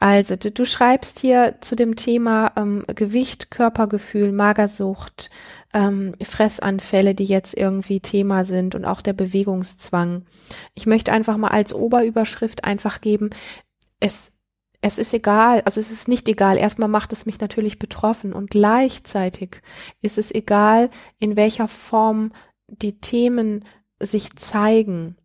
Also 0.00 0.34
du, 0.34 0.50
du 0.50 0.64
schreibst 0.64 1.20
hier 1.20 1.58
zu 1.60 1.76
dem 1.76 1.94
Thema 1.94 2.52
ähm, 2.56 2.84
Gewicht, 2.88 3.50
Körpergefühl, 3.52 4.32
Magersucht, 4.32 5.30
ähm, 5.76 6.14
Fressanfälle, 6.22 7.14
die 7.14 7.24
jetzt 7.24 7.54
irgendwie 7.54 8.00
Thema 8.00 8.46
sind 8.46 8.74
und 8.74 8.86
auch 8.86 9.02
der 9.02 9.12
Bewegungszwang. 9.12 10.24
Ich 10.74 10.86
möchte 10.86 11.12
einfach 11.12 11.36
mal 11.36 11.48
als 11.48 11.74
Oberüberschrift 11.74 12.64
einfach 12.64 13.02
geben, 13.02 13.30
es 14.00 14.32
es 14.82 14.98
ist 14.98 15.12
egal, 15.14 15.62
also 15.62 15.80
es 15.80 15.90
ist 15.90 16.06
nicht 16.06 16.28
egal. 16.28 16.58
Erstmal 16.58 16.88
macht 16.88 17.12
es 17.12 17.26
mich 17.26 17.40
natürlich 17.40 17.78
betroffen 17.78 18.32
und 18.32 18.50
gleichzeitig 18.50 19.60
ist 20.00 20.16
es 20.16 20.32
egal, 20.32 20.90
in 21.18 21.34
welcher 21.34 21.66
Form 21.66 22.30
die 22.68 23.00
Themen 23.00 23.64
sich 24.00 24.36
zeigen 24.36 25.16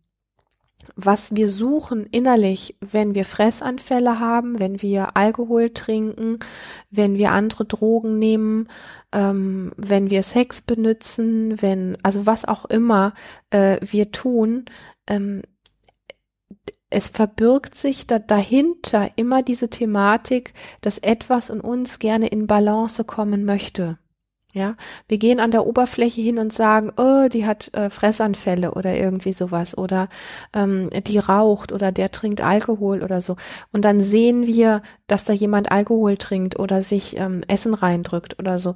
was 0.96 1.34
wir 1.34 1.48
suchen 1.48 2.06
innerlich, 2.06 2.76
wenn 2.80 3.14
wir 3.14 3.24
Fressanfälle 3.24 4.18
haben, 4.18 4.58
wenn 4.58 4.82
wir 4.82 5.16
Alkohol 5.16 5.70
trinken, 5.70 6.38
wenn 6.90 7.18
wir 7.18 7.32
andere 7.32 7.64
Drogen 7.64 8.18
nehmen, 8.18 8.68
ähm, 9.12 9.72
wenn 9.76 10.10
wir 10.10 10.22
Sex 10.22 10.60
benutzen, 10.60 11.60
wenn, 11.62 11.96
also 12.02 12.26
was 12.26 12.44
auch 12.44 12.64
immer 12.64 13.14
äh, 13.50 13.78
wir 13.80 14.10
tun, 14.12 14.64
ähm, 15.06 15.42
es 16.90 17.08
verbirgt 17.08 17.74
sich 17.74 18.06
da 18.06 18.18
dahinter 18.18 19.10
immer 19.16 19.42
diese 19.42 19.70
Thematik, 19.70 20.52
dass 20.82 20.98
etwas 20.98 21.48
in 21.48 21.60
uns 21.60 21.98
gerne 21.98 22.28
in 22.28 22.46
Balance 22.46 23.02
kommen 23.04 23.44
möchte. 23.44 23.98
Ja, 24.54 24.76
wir 25.08 25.16
gehen 25.16 25.40
an 25.40 25.50
der 25.50 25.66
Oberfläche 25.66 26.20
hin 26.20 26.38
und 26.38 26.52
sagen, 26.52 26.92
oh, 26.98 27.28
die 27.28 27.46
hat 27.46 27.72
äh, 27.72 27.88
Fressanfälle 27.88 28.74
oder 28.74 28.94
irgendwie 28.94 29.32
sowas 29.32 29.78
oder 29.78 30.10
ähm, 30.52 30.90
die 31.06 31.18
raucht 31.18 31.72
oder 31.72 31.90
der 31.90 32.10
trinkt 32.10 32.42
Alkohol 32.42 33.02
oder 33.02 33.22
so. 33.22 33.36
Und 33.72 33.86
dann 33.86 34.00
sehen 34.00 34.46
wir, 34.46 34.82
dass 35.06 35.24
da 35.24 35.32
jemand 35.32 35.72
Alkohol 35.72 36.18
trinkt 36.18 36.58
oder 36.58 36.82
sich 36.82 37.16
ähm, 37.16 37.40
Essen 37.48 37.72
reindrückt 37.72 38.38
oder 38.38 38.58
so. 38.58 38.74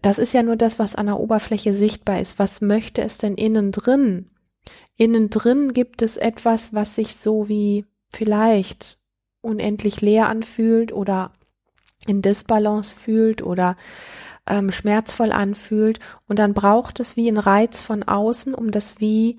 Das 0.00 0.16
ist 0.16 0.32
ja 0.32 0.42
nur 0.42 0.56
das, 0.56 0.78
was 0.78 0.94
an 0.94 1.06
der 1.06 1.20
Oberfläche 1.20 1.74
sichtbar 1.74 2.20
ist. 2.20 2.38
Was 2.38 2.62
möchte 2.62 3.02
es 3.02 3.18
denn 3.18 3.34
innen 3.34 3.72
drin? 3.72 4.30
Innen 4.96 5.28
drin 5.28 5.74
gibt 5.74 6.00
es 6.00 6.16
etwas, 6.16 6.72
was 6.72 6.94
sich 6.94 7.16
so 7.16 7.50
wie 7.50 7.84
vielleicht 8.08 8.98
unendlich 9.42 10.00
leer 10.00 10.28
anfühlt 10.28 10.92
oder 10.92 11.32
in 12.06 12.22
Disbalance 12.22 12.96
fühlt 12.96 13.42
oder 13.42 13.76
ähm, 14.46 14.70
schmerzvoll 14.70 15.32
anfühlt. 15.32 15.98
Und 16.26 16.38
dann 16.38 16.54
braucht 16.54 17.00
es 17.00 17.16
wie 17.16 17.28
ein 17.28 17.38
Reiz 17.38 17.82
von 17.82 18.02
außen, 18.02 18.54
um 18.54 18.70
das 18.70 19.00
wie 19.00 19.38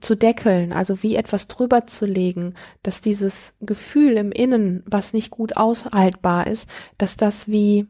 zu 0.00 0.16
deckeln, 0.16 0.72
also 0.72 1.02
wie 1.02 1.16
etwas 1.16 1.48
drüber 1.48 1.86
zu 1.86 2.06
legen, 2.06 2.54
dass 2.82 3.00
dieses 3.00 3.54
Gefühl 3.60 4.16
im 4.16 4.32
Innen, 4.32 4.82
was 4.86 5.12
nicht 5.12 5.30
gut 5.30 5.56
aushaltbar 5.56 6.46
ist, 6.46 6.68
dass 6.98 7.16
das 7.16 7.48
wie 7.48 7.86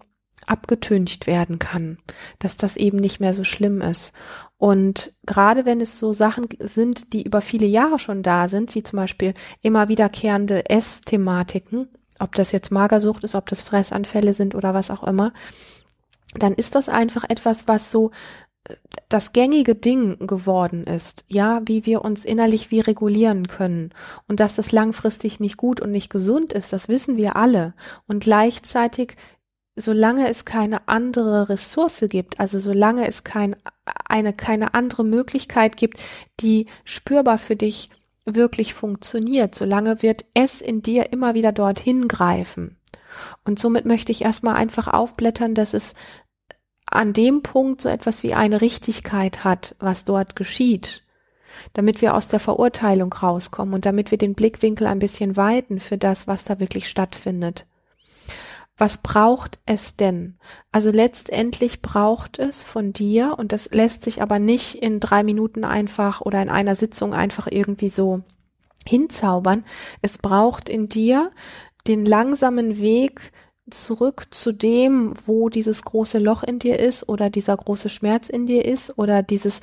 abgetüncht 0.46 1.26
werden 1.26 1.58
kann, 1.58 1.98
dass 2.38 2.58
das 2.58 2.76
eben 2.76 2.98
nicht 2.98 3.20
mehr 3.20 3.32
so 3.32 3.44
schlimm 3.44 3.80
ist. 3.80 4.14
Und 4.58 5.14
gerade 5.24 5.64
wenn 5.64 5.80
es 5.80 5.98
so 5.98 6.12
Sachen 6.12 6.46
sind, 6.58 7.12
die 7.12 7.22
über 7.22 7.40
viele 7.40 7.66
Jahre 7.66 7.98
schon 7.98 8.22
da 8.22 8.48
sind, 8.48 8.74
wie 8.74 8.82
zum 8.82 8.98
Beispiel 8.98 9.34
immer 9.62 9.88
wiederkehrende 9.88 10.68
Essthematiken, 10.68 11.88
ob 12.18 12.34
das 12.34 12.52
jetzt 12.52 12.70
Magersucht 12.70 13.24
ist, 13.24 13.34
ob 13.34 13.48
das 13.48 13.62
Fressanfälle 13.62 14.34
sind 14.34 14.54
oder 14.54 14.74
was 14.74 14.90
auch 14.90 15.02
immer, 15.02 15.32
dann 16.38 16.54
ist 16.54 16.74
das 16.74 16.88
einfach 16.88 17.24
etwas, 17.28 17.68
was 17.68 17.90
so 17.90 18.10
äh, 18.64 18.76
das 19.08 19.32
gängige 19.32 19.74
Ding 19.74 20.26
geworden 20.26 20.84
ist, 20.84 21.24
ja, 21.28 21.62
wie 21.66 21.86
wir 21.86 22.04
uns 22.04 22.24
innerlich 22.24 22.70
wie 22.70 22.80
regulieren 22.80 23.46
können 23.46 23.90
und 24.28 24.40
dass 24.40 24.56
das 24.56 24.72
langfristig 24.72 25.40
nicht 25.40 25.56
gut 25.56 25.80
und 25.80 25.92
nicht 25.92 26.10
gesund 26.10 26.52
ist, 26.52 26.72
das 26.72 26.88
wissen 26.88 27.16
wir 27.16 27.36
alle 27.36 27.74
und 28.06 28.22
gleichzeitig 28.22 29.16
solange 29.76 30.28
es 30.28 30.44
keine 30.44 30.88
andere 30.88 31.48
Ressource 31.48 32.04
gibt, 32.08 32.38
also 32.38 32.58
solange 32.60 33.06
es 33.08 33.24
kein, 33.24 33.56
eine, 33.84 34.32
keine 34.32 34.74
andere 34.74 35.04
Möglichkeit 35.04 35.76
gibt, 35.76 36.00
die 36.40 36.66
spürbar 36.84 37.38
für 37.38 37.56
dich 37.56 37.90
wirklich 38.24 38.72
funktioniert, 38.72 39.54
solange 39.54 40.02
wird 40.02 40.24
es 40.34 40.60
in 40.60 40.82
dir 40.82 41.12
immer 41.12 41.34
wieder 41.34 41.52
dorthin 41.52 42.08
greifen. 42.08 42.78
Und 43.44 43.58
somit 43.58 43.84
möchte 43.84 44.12
ich 44.12 44.22
erstmal 44.22 44.56
einfach 44.56 44.88
aufblättern, 44.88 45.54
dass 45.54 45.74
es 45.74 45.94
an 46.94 47.12
dem 47.12 47.42
Punkt 47.42 47.80
so 47.80 47.88
etwas 47.88 48.22
wie 48.22 48.34
eine 48.34 48.60
Richtigkeit 48.60 49.44
hat, 49.44 49.74
was 49.78 50.04
dort 50.04 50.36
geschieht, 50.36 51.02
damit 51.72 52.00
wir 52.00 52.14
aus 52.14 52.28
der 52.28 52.40
Verurteilung 52.40 53.12
rauskommen 53.12 53.74
und 53.74 53.84
damit 53.84 54.10
wir 54.10 54.18
den 54.18 54.34
Blickwinkel 54.34 54.86
ein 54.86 54.98
bisschen 54.98 55.36
weiten 55.36 55.80
für 55.80 55.98
das, 55.98 56.26
was 56.26 56.44
da 56.44 56.60
wirklich 56.60 56.88
stattfindet. 56.88 57.66
Was 58.76 58.98
braucht 58.98 59.60
es 59.66 59.96
denn? 59.96 60.36
Also 60.72 60.90
letztendlich 60.90 61.80
braucht 61.80 62.40
es 62.40 62.64
von 62.64 62.92
dir, 62.92 63.36
und 63.38 63.52
das 63.52 63.70
lässt 63.70 64.02
sich 64.02 64.20
aber 64.20 64.40
nicht 64.40 64.74
in 64.76 64.98
drei 64.98 65.22
Minuten 65.22 65.64
einfach 65.64 66.20
oder 66.20 66.42
in 66.42 66.48
einer 66.48 66.74
Sitzung 66.74 67.14
einfach 67.14 67.46
irgendwie 67.48 67.88
so 67.88 68.22
hinzaubern. 68.86 69.64
Es 70.02 70.18
braucht 70.18 70.68
in 70.68 70.88
dir 70.88 71.30
den 71.86 72.04
langsamen 72.04 72.78
Weg 72.80 73.32
zurück 73.70 74.26
zu 74.30 74.52
dem, 74.52 75.14
wo 75.26 75.48
dieses 75.48 75.82
große 75.82 76.18
Loch 76.18 76.42
in 76.42 76.58
dir 76.58 76.78
ist 76.78 77.08
oder 77.08 77.30
dieser 77.30 77.56
große 77.56 77.88
Schmerz 77.88 78.28
in 78.28 78.46
dir 78.46 78.64
ist 78.64 78.98
oder 78.98 79.22
dieses, 79.22 79.60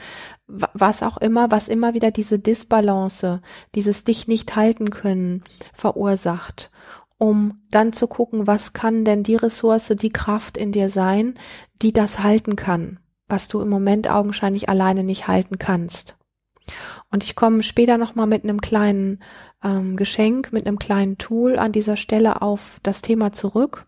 was 0.47 1.03
auch 1.03 1.17
immer, 1.17 1.51
was 1.51 1.67
immer 1.67 1.93
wieder 1.93 2.11
diese 2.11 2.39
Disbalance, 2.39 3.41
dieses 3.75 4.03
dich 4.03 4.27
nicht 4.27 4.55
halten 4.55 4.89
können 4.89 5.43
verursacht, 5.73 6.71
um 7.17 7.61
dann 7.69 7.93
zu 7.93 8.07
gucken, 8.07 8.47
was 8.47 8.73
kann 8.73 9.05
denn 9.05 9.21
die 9.23 9.35
Ressource, 9.35 9.93
die 9.95 10.09
Kraft 10.11 10.57
in 10.57 10.71
dir 10.71 10.89
sein, 10.89 11.35
die 11.81 11.93
das 11.93 12.23
halten 12.23 12.55
kann, 12.55 12.99
was 13.27 13.47
du 13.47 13.61
im 13.61 13.69
Moment 13.69 14.09
augenscheinlich 14.09 14.67
alleine 14.67 15.03
nicht 15.03 15.27
halten 15.27 15.59
kannst. 15.59 16.17
Und 17.11 17.23
ich 17.23 17.35
komme 17.35 17.61
später 17.61 17.97
nochmal 17.97 18.27
mit 18.27 18.43
einem 18.43 18.61
kleinen 18.61 19.19
ähm, 19.63 19.97
Geschenk, 19.97 20.51
mit 20.53 20.65
einem 20.65 20.79
kleinen 20.79 21.17
Tool 21.17 21.59
an 21.59 21.71
dieser 21.71 21.97
Stelle 21.97 22.41
auf 22.41 22.79
das 22.83 23.01
Thema 23.01 23.31
zurück. 23.31 23.85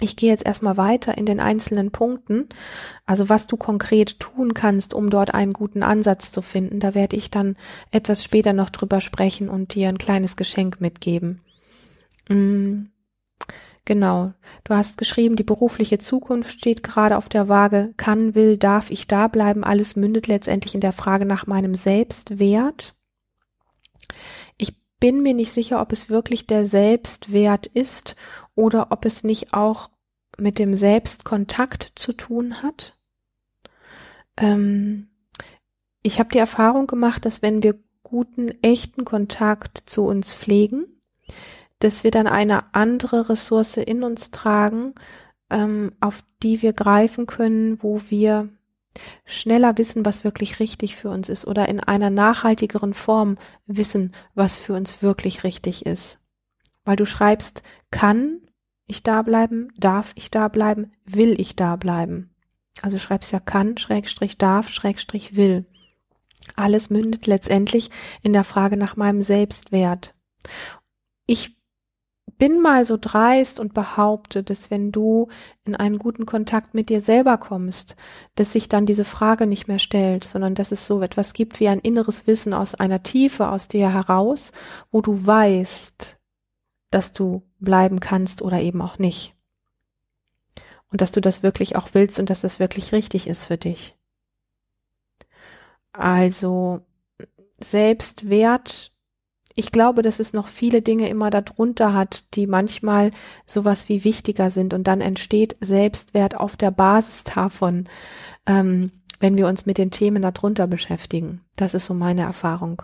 Ich 0.00 0.16
gehe 0.16 0.30
jetzt 0.30 0.46
erstmal 0.46 0.78
weiter 0.78 1.16
in 1.18 1.26
den 1.26 1.40
einzelnen 1.40 1.90
Punkten, 1.90 2.48
also 3.04 3.28
was 3.28 3.46
du 3.46 3.58
konkret 3.58 4.18
tun 4.18 4.54
kannst, 4.54 4.94
um 4.94 5.10
dort 5.10 5.34
einen 5.34 5.52
guten 5.52 5.82
Ansatz 5.82 6.32
zu 6.32 6.40
finden. 6.40 6.80
Da 6.80 6.94
werde 6.94 7.16
ich 7.16 7.30
dann 7.30 7.56
etwas 7.90 8.24
später 8.24 8.54
noch 8.54 8.70
drüber 8.70 9.02
sprechen 9.02 9.50
und 9.50 9.74
dir 9.74 9.90
ein 9.90 9.98
kleines 9.98 10.36
Geschenk 10.36 10.80
mitgeben. 10.80 11.42
Mm, 12.30 12.86
genau. 13.84 14.32
Du 14.64 14.74
hast 14.74 14.96
geschrieben, 14.96 15.36
die 15.36 15.44
berufliche 15.44 15.98
Zukunft 15.98 16.58
steht 16.58 16.82
gerade 16.82 17.18
auf 17.18 17.28
der 17.28 17.48
Waage. 17.48 17.92
Kann, 17.98 18.34
will, 18.34 18.56
darf 18.56 18.90
ich 18.90 19.06
da 19.06 19.28
bleiben? 19.28 19.64
Alles 19.64 19.96
mündet 19.96 20.28
letztendlich 20.28 20.74
in 20.74 20.80
der 20.80 20.92
Frage 20.92 21.26
nach 21.26 21.46
meinem 21.46 21.74
Selbstwert. 21.74 22.94
Ich 24.56 24.74
bin 24.98 25.22
mir 25.22 25.34
nicht 25.34 25.52
sicher, 25.52 25.80
ob 25.80 25.92
es 25.92 26.08
wirklich 26.08 26.46
der 26.46 26.66
Selbstwert 26.66 27.66
ist 27.66 28.16
oder 28.60 28.88
ob 28.90 29.06
es 29.06 29.24
nicht 29.24 29.54
auch 29.54 29.90
mit 30.36 30.58
dem 30.58 30.74
Selbstkontakt 30.74 31.92
zu 31.94 32.12
tun 32.12 32.62
hat. 32.62 32.98
Ähm, 34.36 35.08
ich 36.02 36.18
habe 36.18 36.28
die 36.30 36.38
Erfahrung 36.38 36.86
gemacht, 36.86 37.24
dass 37.24 37.42
wenn 37.42 37.62
wir 37.62 37.78
guten, 38.02 38.50
echten 38.62 39.04
Kontakt 39.04 39.82
zu 39.86 40.04
uns 40.04 40.34
pflegen, 40.34 40.86
dass 41.78 42.04
wir 42.04 42.10
dann 42.10 42.26
eine 42.26 42.74
andere 42.74 43.30
Ressource 43.30 43.78
in 43.78 44.02
uns 44.02 44.30
tragen, 44.30 44.94
ähm, 45.48 45.92
auf 46.00 46.22
die 46.42 46.60
wir 46.60 46.74
greifen 46.74 47.26
können, 47.26 47.82
wo 47.82 48.00
wir 48.08 48.50
schneller 49.24 49.78
wissen, 49.78 50.04
was 50.04 50.22
wirklich 50.22 50.60
richtig 50.60 50.96
für 50.96 51.08
uns 51.08 51.30
ist 51.30 51.46
oder 51.46 51.68
in 51.68 51.80
einer 51.80 52.10
nachhaltigeren 52.10 52.92
Form 52.92 53.38
wissen, 53.66 54.12
was 54.34 54.58
für 54.58 54.74
uns 54.74 55.02
wirklich 55.02 55.44
richtig 55.44 55.86
ist. 55.86 56.18
Weil 56.84 56.96
du 56.96 57.06
schreibst, 57.06 57.62
kann 57.90 58.40
ich 58.90 59.02
da 59.02 59.22
bleiben, 59.22 59.72
darf 59.78 60.12
ich 60.16 60.30
da 60.30 60.48
bleiben, 60.48 60.92
will 61.04 61.40
ich 61.40 61.56
da 61.56 61.76
bleiben. 61.76 62.30
Also 62.82 62.98
schreibst 62.98 63.32
ja 63.32 63.40
kann, 63.40 63.78
Schrägstrich 63.78 64.38
darf, 64.38 64.68
Schrägstrich 64.68 65.36
will. 65.36 65.66
Alles 66.56 66.90
mündet 66.90 67.26
letztendlich 67.26 67.90
in 68.22 68.32
der 68.32 68.44
Frage 68.44 68.76
nach 68.76 68.96
meinem 68.96 69.22
Selbstwert. 69.22 70.14
Ich 71.26 71.56
bin 72.38 72.62
mal 72.62 72.86
so 72.86 72.96
dreist 72.98 73.60
und 73.60 73.74
behaupte, 73.74 74.42
dass 74.42 74.70
wenn 74.70 74.92
du 74.92 75.28
in 75.66 75.76
einen 75.76 75.98
guten 75.98 76.24
Kontakt 76.24 76.72
mit 76.72 76.88
dir 76.88 77.02
selber 77.02 77.36
kommst, 77.36 77.96
dass 78.34 78.52
sich 78.52 78.68
dann 78.68 78.86
diese 78.86 79.04
Frage 79.04 79.46
nicht 79.46 79.68
mehr 79.68 79.78
stellt, 79.78 80.24
sondern 80.24 80.54
dass 80.54 80.72
es 80.72 80.86
so 80.86 81.02
etwas 81.02 81.34
gibt 81.34 81.60
wie 81.60 81.68
ein 81.68 81.80
inneres 81.80 82.26
Wissen 82.26 82.54
aus 82.54 82.74
einer 82.74 83.02
Tiefe 83.02 83.50
aus 83.50 83.68
dir 83.68 83.92
heraus, 83.92 84.52
wo 84.90 85.02
du 85.02 85.26
weißt, 85.26 86.19
dass 86.90 87.12
du 87.12 87.42
bleiben 87.58 88.00
kannst 88.00 88.42
oder 88.42 88.60
eben 88.60 88.82
auch 88.82 88.98
nicht. 88.98 89.34
Und 90.90 91.00
dass 91.00 91.12
du 91.12 91.20
das 91.20 91.42
wirklich 91.42 91.76
auch 91.76 91.88
willst 91.92 92.18
und 92.18 92.30
dass 92.30 92.40
das 92.40 92.58
wirklich 92.58 92.92
richtig 92.92 93.26
ist 93.26 93.46
für 93.46 93.56
dich. 93.56 93.96
Also 95.92 96.80
Selbstwert, 97.62 98.92
ich 99.54 99.72
glaube, 99.72 100.02
dass 100.02 100.20
es 100.20 100.32
noch 100.32 100.48
viele 100.48 100.82
Dinge 100.82 101.08
immer 101.08 101.30
darunter 101.30 101.94
hat, 101.94 102.34
die 102.34 102.46
manchmal 102.46 103.10
sowas 103.46 103.88
wie 103.88 104.04
wichtiger 104.04 104.50
sind 104.50 104.74
und 104.74 104.84
dann 104.84 105.00
entsteht 105.00 105.56
Selbstwert 105.60 106.36
auf 106.36 106.56
der 106.56 106.70
Basis 106.70 107.24
davon, 107.24 107.88
ähm, 108.46 108.92
wenn 109.18 109.36
wir 109.36 109.46
uns 109.46 109.66
mit 109.66 109.78
den 109.78 109.90
Themen 109.90 110.22
darunter 110.22 110.66
beschäftigen. 110.66 111.42
Das 111.56 111.74
ist 111.74 111.86
so 111.86 111.94
meine 111.94 112.22
Erfahrung. 112.22 112.82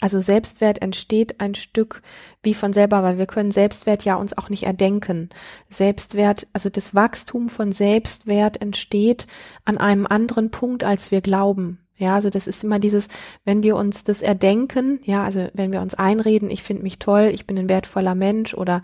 Also 0.00 0.20
Selbstwert 0.20 0.82
entsteht 0.82 1.40
ein 1.40 1.54
Stück 1.54 2.02
wie 2.42 2.54
von 2.54 2.72
selber, 2.72 3.02
weil 3.02 3.18
wir 3.18 3.26
können 3.26 3.50
Selbstwert 3.50 4.04
ja 4.04 4.16
uns 4.16 4.36
auch 4.36 4.48
nicht 4.48 4.64
erdenken. 4.64 5.30
Selbstwert, 5.68 6.48
also 6.52 6.70
das 6.70 6.94
Wachstum 6.94 7.48
von 7.48 7.72
Selbstwert 7.72 8.60
entsteht 8.60 9.26
an 9.64 9.78
einem 9.78 10.06
anderen 10.06 10.50
Punkt, 10.50 10.82
als 10.82 11.10
wir 11.10 11.20
glauben. 11.20 11.78
Ja, 11.96 12.16
also 12.16 12.30
das 12.30 12.48
ist 12.48 12.64
immer 12.64 12.80
dieses, 12.80 13.06
wenn 13.44 13.62
wir 13.62 13.76
uns 13.76 14.02
das 14.02 14.22
erdenken, 14.22 14.98
ja, 15.04 15.22
also 15.24 15.48
wenn 15.52 15.72
wir 15.72 15.80
uns 15.80 15.94
einreden, 15.94 16.50
ich 16.50 16.62
finde 16.64 16.82
mich 16.82 16.98
toll, 16.98 17.30
ich 17.32 17.46
bin 17.46 17.56
ein 17.58 17.68
wertvoller 17.68 18.16
Mensch 18.16 18.54
oder 18.54 18.82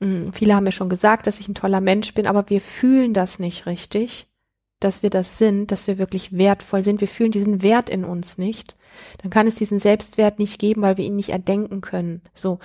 mh, 0.00 0.20
hm, 0.20 0.32
viele 0.32 0.56
haben 0.56 0.64
mir 0.64 0.72
schon 0.72 0.88
gesagt, 0.88 1.28
dass 1.28 1.38
ich 1.38 1.48
ein 1.48 1.54
toller 1.54 1.80
Mensch 1.80 2.12
bin, 2.12 2.26
aber 2.26 2.50
wir 2.50 2.60
fühlen 2.60 3.14
das 3.14 3.38
nicht 3.38 3.66
richtig, 3.66 4.26
dass 4.80 5.04
wir 5.04 5.10
das 5.10 5.38
sind, 5.38 5.70
dass 5.70 5.86
wir 5.86 5.98
wirklich 5.98 6.36
wertvoll 6.36 6.82
sind. 6.82 7.00
Wir 7.00 7.08
fühlen 7.08 7.30
diesen 7.30 7.62
Wert 7.62 7.88
in 7.88 8.04
uns 8.04 8.36
nicht 8.38 8.76
dann 9.18 9.30
kann 9.30 9.46
es 9.46 9.54
diesen 9.54 9.78
Selbstwert 9.78 10.38
nicht 10.38 10.58
geben, 10.58 10.82
weil 10.82 10.96
wir 10.96 11.04
ihn 11.04 11.16
nicht 11.16 11.30
erdenken 11.30 11.80
können. 11.80 12.22
So. 12.34 12.58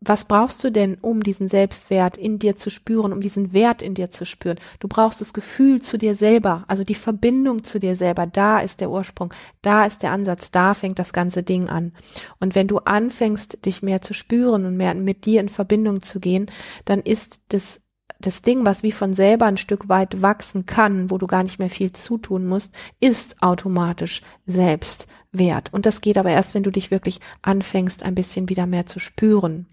Was 0.00 0.26
brauchst 0.26 0.62
du 0.62 0.70
denn, 0.70 0.98
um 1.00 1.22
diesen 1.22 1.48
Selbstwert 1.48 2.18
in 2.18 2.38
dir 2.38 2.54
zu 2.54 2.68
spüren, 2.68 3.14
um 3.14 3.22
diesen 3.22 3.54
Wert 3.54 3.80
in 3.80 3.94
dir 3.94 4.10
zu 4.10 4.26
spüren? 4.26 4.58
Du 4.78 4.88
brauchst 4.88 5.22
das 5.22 5.32
Gefühl 5.32 5.80
zu 5.80 5.96
dir 5.96 6.14
selber, 6.14 6.64
also 6.68 6.84
die 6.84 6.94
Verbindung 6.94 7.64
zu 7.64 7.80
dir 7.80 7.96
selber. 7.96 8.26
Da 8.26 8.58
ist 8.58 8.82
der 8.82 8.90
Ursprung, 8.90 9.32
da 9.62 9.86
ist 9.86 10.02
der 10.02 10.12
Ansatz, 10.12 10.50
da 10.50 10.74
fängt 10.74 10.98
das 10.98 11.14
ganze 11.14 11.42
Ding 11.42 11.70
an. 11.70 11.92
Und 12.40 12.54
wenn 12.54 12.68
du 12.68 12.78
anfängst, 12.78 13.64
dich 13.64 13.82
mehr 13.82 14.02
zu 14.02 14.12
spüren 14.12 14.66
und 14.66 14.76
mehr 14.76 14.94
mit 14.94 15.24
dir 15.24 15.40
in 15.40 15.48
Verbindung 15.48 16.02
zu 16.02 16.20
gehen, 16.20 16.46
dann 16.84 17.00
ist 17.00 17.40
das 17.48 17.80
das 18.20 18.42
Ding, 18.42 18.64
was 18.64 18.82
wie 18.82 18.92
von 18.92 19.12
selber 19.12 19.46
ein 19.46 19.56
Stück 19.56 19.88
weit 19.88 20.22
wachsen 20.22 20.66
kann, 20.66 21.10
wo 21.10 21.18
du 21.18 21.26
gar 21.26 21.42
nicht 21.42 21.58
mehr 21.58 21.70
viel 21.70 21.92
zutun 21.92 22.46
musst, 22.46 22.74
ist 23.00 23.42
automatisch 23.42 24.22
Selbstwert. 24.46 25.72
Und 25.72 25.86
das 25.86 26.00
geht 26.00 26.18
aber 26.18 26.30
erst, 26.30 26.54
wenn 26.54 26.62
du 26.62 26.70
dich 26.70 26.90
wirklich 26.90 27.20
anfängst, 27.42 28.02
ein 28.02 28.14
bisschen 28.14 28.48
wieder 28.48 28.66
mehr 28.66 28.86
zu 28.86 28.98
spüren. 28.98 29.66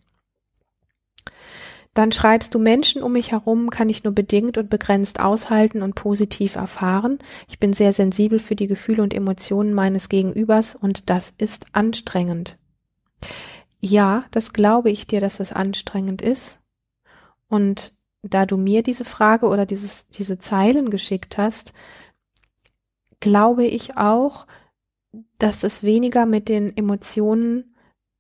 Dann 1.94 2.12
schreibst 2.12 2.56
du 2.56 2.60
Menschen 2.60 3.04
um 3.04 3.12
mich 3.14 3.32
herum 3.32 3.70
kann 3.70 3.88
ich 3.88 4.04
nur 4.04 4.14
bedingt 4.14 4.58
und 4.58 4.70
begrenzt 4.70 5.20
aushalten 5.20 5.84
und 5.84 5.94
positiv 5.94 6.56
erfahren. 6.56 7.20
Ich 7.48 7.60
bin 7.60 7.72
sehr 7.74 7.94
sensibel 7.94 8.40
für 8.40 8.56
die 8.56 8.68
Gefühle 8.68 9.04
und 9.04 9.14
Emotionen 9.14 9.74
meines 9.74 10.10
Gegenübers 10.10 10.76
und 10.76 11.10
das 11.12 11.34
ist 11.38 11.68
anstrengend. 11.72 12.58
Ja, 13.80 14.26
das 14.32 14.54
glaube 14.54 14.90
ich 14.90 15.06
dir, 15.06 15.22
dass 15.22 15.38
das 15.38 15.52
anstrengend 15.52 16.22
ist. 16.22 16.62
Und 17.48 17.94
da 18.24 18.46
du 18.46 18.58
mir 18.58 18.82
diese 18.84 19.06
Frage 19.06 19.48
oder 19.48 19.66
dieses, 19.66 20.08
diese 20.08 20.38
Zeilen 20.38 20.90
geschickt 20.90 21.38
hast, 21.38 21.74
glaube 23.20 23.66
ich 23.66 23.98
auch, 23.98 24.48
dass 25.38 25.64
es 25.64 25.84
weniger 25.84 26.26
mit 26.26 26.50
den 26.50 26.76
Emotionen 26.76 27.76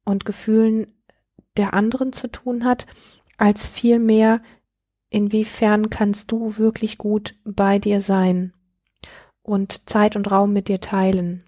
und 0.05 0.25
Gefühlen 0.25 0.87
der 1.57 1.73
anderen 1.73 2.13
zu 2.13 2.27
tun 2.27 2.65
hat, 2.65 2.85
als 3.37 3.67
vielmehr, 3.67 4.41
inwiefern 5.09 5.89
kannst 5.89 6.31
du 6.31 6.57
wirklich 6.57 6.97
gut 6.97 7.35
bei 7.43 7.79
dir 7.79 8.01
sein 8.01 8.53
und 9.41 9.89
Zeit 9.89 10.15
und 10.15 10.29
Raum 10.31 10.53
mit 10.53 10.67
dir 10.67 10.79
teilen. 10.79 11.43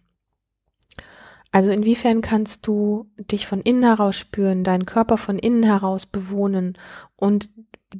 Also 1.51 1.71
inwiefern 1.71 2.19
kannst 2.19 2.67
du 2.67 3.09
dich 3.17 3.47
von 3.47 3.61
innen 3.61 3.83
heraus 3.83 4.17
spüren, 4.17 4.65
deinen 4.65 4.85
Körper 4.85 5.17
von 5.17 5.39
innen 5.39 5.63
heraus 5.63 6.05
bewohnen 6.05 6.77
und 7.15 7.49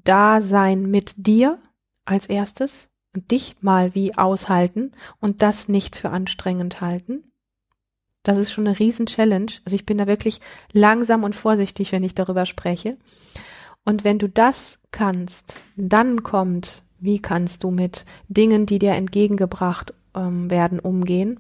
da 0.04 0.42
sein 0.42 0.84
mit 0.89 1.13
dir 1.18 1.60
als 2.06 2.27
erstes 2.27 2.89
und 3.13 3.32
dich 3.32 3.56
mal 3.62 3.96
wie 3.96 4.18
aushalten 4.18 4.92
und 5.20 5.42
das 5.42 5.68
nicht 5.68 5.96
für 5.96 6.10
anstrengend 6.10 6.82
halten. 6.82 7.24
Das 8.24 8.38
ist 8.38 8.51
schon 8.51 8.68
eine 8.68 8.80
riesen 8.80 9.06
Challenge. 9.06 9.51
Also 9.65 9.75
ich 9.75 9.86
bin 9.86 9.98
da 9.98 10.08
wirklich 10.08 10.42
langsam 10.74 11.24
und 11.24 11.36
vorsichtig, 11.36 11.92
wenn 11.92 12.04
ich 12.04 12.15
darüber 12.15 12.46
spreche. 12.46 12.98
Und 13.86 14.04
wenn 14.04 14.18
du 14.18 14.27
das 14.27 14.80
kannst, 14.92 15.62
dann 15.75 16.24
kommt, 16.24 16.84
wie 17.00 17.22
kannst 17.22 17.63
du 17.63 17.70
mit 17.70 18.04
Dingen, 18.27 18.65
die 18.65 18.80
dir 18.80 18.94
entgegengebracht 18.94 19.94
ähm, 20.15 20.50
werden, 20.50 20.80
umgehen. 20.80 21.39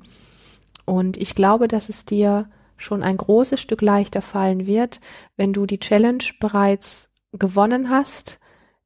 Und 0.85 1.17
ich 1.17 1.33
glaube, 1.33 1.67
dass 1.67 1.89
es 1.89 2.05
dir 2.05 2.47
schon 2.77 3.01
ein 3.01 3.17
großes 3.17 3.59
Stück 3.59 3.81
leichter 3.81 4.21
fallen 4.21 4.67
wird, 4.67 5.01
wenn 5.37 5.53
du 5.53 5.65
die 5.65 5.79
Challenge 5.79 6.23
bereits 6.39 7.09
gewonnen 7.39 7.89
hast, 7.89 8.39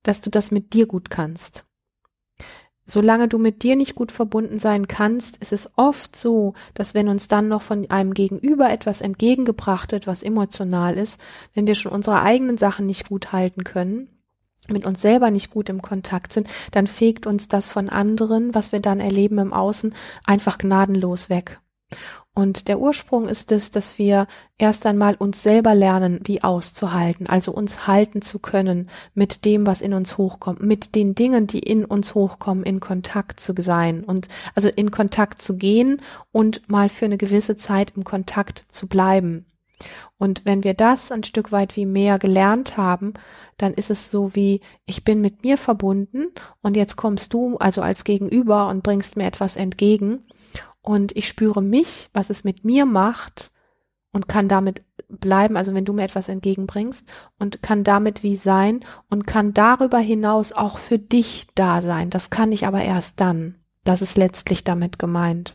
dass 0.03 0.22
du 0.22 0.29
das 0.29 0.51
mit 0.51 0.74
dir 0.74 0.88
gut 0.88 1.10
kannst. 1.10 1.65
Solange 2.86 3.27
du 3.27 3.38
mit 3.38 3.62
dir 3.62 3.75
nicht 3.75 3.94
gut 3.94 4.12
verbunden 4.12 4.58
sein 4.58 4.88
kannst, 4.88 5.38
ist 5.38 5.53
es 5.53 5.70
oft 5.75 6.15
so, 6.15 6.56
dass 6.74 6.96
wenn 6.96 7.08
uns 7.08 7.27
dann 7.27 7.48
noch 7.48 7.62
von 7.62 7.88
einem 7.91 8.15
Gegenüber 8.15 8.72
etwas 8.72 9.01
entgegengebracht 9.01 9.91
wird, 9.91 10.08
was 10.08 10.24
emotional 10.24 10.98
ist, 10.98 11.22
wenn 11.53 11.68
wir 11.68 11.75
schon 11.75 11.91
unsere 11.91 12.24
eigenen 12.24 12.58
Sachen 12.58 12.88
nicht 12.88 13.08
gut 13.08 13.32
halten 13.32 13.63
können, 13.63 14.10
mit 14.70 14.86
uns 14.86 15.01
selber 15.01 15.29
nicht 15.29 15.51
gut 15.51 15.70
im 15.70 15.84
Kontakt 15.84 16.34
sind, 16.34 16.48
dann 16.72 16.88
fegt 16.88 17.27
uns 17.27 17.48
das 17.48 17.70
von 17.70 17.89
anderen, 17.89 18.56
was 18.56 18.72
wir 18.72 18.79
dann 18.79 19.00
erleben 19.00 19.38
im 19.38 19.53
Außen, 19.53 19.94
einfach 20.25 20.58
gnadenlos 20.58 21.29
weg. 21.29 21.60
Und 22.36 22.67
der 22.67 22.79
Ursprung 22.79 23.27
ist 23.27 23.51
es, 23.51 23.71
dass 23.71 23.98
wir 23.98 24.27
erst 24.57 24.86
einmal 24.86 25.15
uns 25.15 25.43
selber 25.43 25.75
lernen, 25.75 26.21
wie 26.24 26.43
auszuhalten, 26.43 27.27
also 27.27 27.51
uns 27.51 27.88
halten 27.88 28.21
zu 28.21 28.39
können 28.39 28.89
mit 29.13 29.45
dem, 29.45 29.65
was 29.65 29.81
in 29.81 29.93
uns 29.93 30.17
hochkommt, 30.17 30.62
mit 30.62 30.95
den 30.95 31.15
Dingen, 31.15 31.48
die 31.48 31.59
in 31.59 31.83
uns 31.83 32.15
hochkommen, 32.15 32.63
in 32.63 32.79
Kontakt 32.79 33.39
zu 33.39 33.53
sein 33.59 34.03
und 34.03 34.27
also 34.55 34.69
in 34.69 34.91
Kontakt 34.91 35.41
zu 35.41 35.57
gehen 35.57 36.01
und 36.31 36.69
mal 36.69 36.88
für 36.88 37.05
eine 37.05 37.17
gewisse 37.17 37.57
Zeit 37.57 37.93
im 37.95 38.03
Kontakt 38.03 38.63
zu 38.69 38.88
bleiben. 38.88 39.45
Und 40.17 40.45
wenn 40.45 40.63
wir 40.63 40.74
das 40.74 41.12
ein 41.12 41.24
Stück 41.24 41.51
weit 41.51 41.75
wie 41.77 41.86
mehr 41.86 42.19
gelernt 42.19 42.77
haben, 42.77 43.13
dann 43.57 43.74
ist 43.74 43.89
es 43.89 44.12
so 44.12 44.36
wie, 44.36 44.62
ich 44.86 45.03
bin 45.03 45.21
mit 45.21 45.43
mir 45.43 45.57
verbunden 45.57 46.27
und 46.62 46.75
jetzt 46.75 46.95
kommst 46.95 47.33
du 47.33 47.57
also 47.57 47.81
als 47.81 48.03
Gegenüber 48.03 48.67
und 48.67 48.83
bringst 48.83 49.15
mir 49.15 49.25
etwas 49.25 49.55
entgegen 49.55 50.25
und 50.89 51.15
ich 51.15 51.27
spüre 51.27 51.62
mich, 51.62 52.10
was 52.13 52.31
es 52.31 52.43
mit 52.43 52.65
mir 52.65 52.88
macht 52.88 53.51
und 54.12 54.27
kann 54.27 54.48
damit 54.48 54.81
bleiben, 55.08 55.55
also 55.55 55.75
wenn 55.75 55.86
du 55.86 55.93
mir 55.93 56.01
etwas 56.01 56.29
entgegenbringst 56.29 57.08
und 57.38 57.62
kann 57.62 57.84
damit 57.84 58.24
wie 58.24 58.36
sein 58.36 58.79
und 59.08 59.27
kann 59.27 59.53
darüber 59.53 60.00
hinaus 60.00 60.51
auch 60.51 60.79
für 60.79 60.98
dich 60.98 61.46
da 61.53 61.84
sein. 61.84 62.10
Das 62.10 62.31
kann 62.31 62.51
ich 62.51 62.65
aber 62.65 62.81
erst 62.81 63.22
dann. 63.22 63.53
Das 63.84 64.01
ist 64.01 64.17
letztlich 64.17 64.63
damit 64.63 64.98
gemeint. 64.98 65.53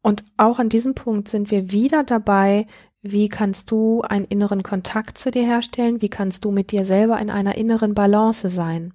Und 0.00 0.24
auch 0.38 0.58
an 0.58 0.70
diesem 0.70 0.94
Punkt 0.94 1.28
sind 1.28 1.50
wir 1.50 1.70
wieder 1.70 2.04
dabei, 2.04 2.66
wie 3.02 3.28
kannst 3.28 3.70
du 3.70 4.00
einen 4.00 4.24
inneren 4.24 4.62
Kontakt 4.62 5.18
zu 5.18 5.30
dir 5.30 5.44
herstellen? 5.44 6.00
Wie 6.00 6.08
kannst 6.08 6.46
du 6.46 6.52
mit 6.52 6.72
dir 6.72 6.86
selber 6.86 7.18
in 7.18 7.28
einer 7.28 7.58
inneren 7.58 7.92
Balance 7.92 8.48
sein? 8.48 8.94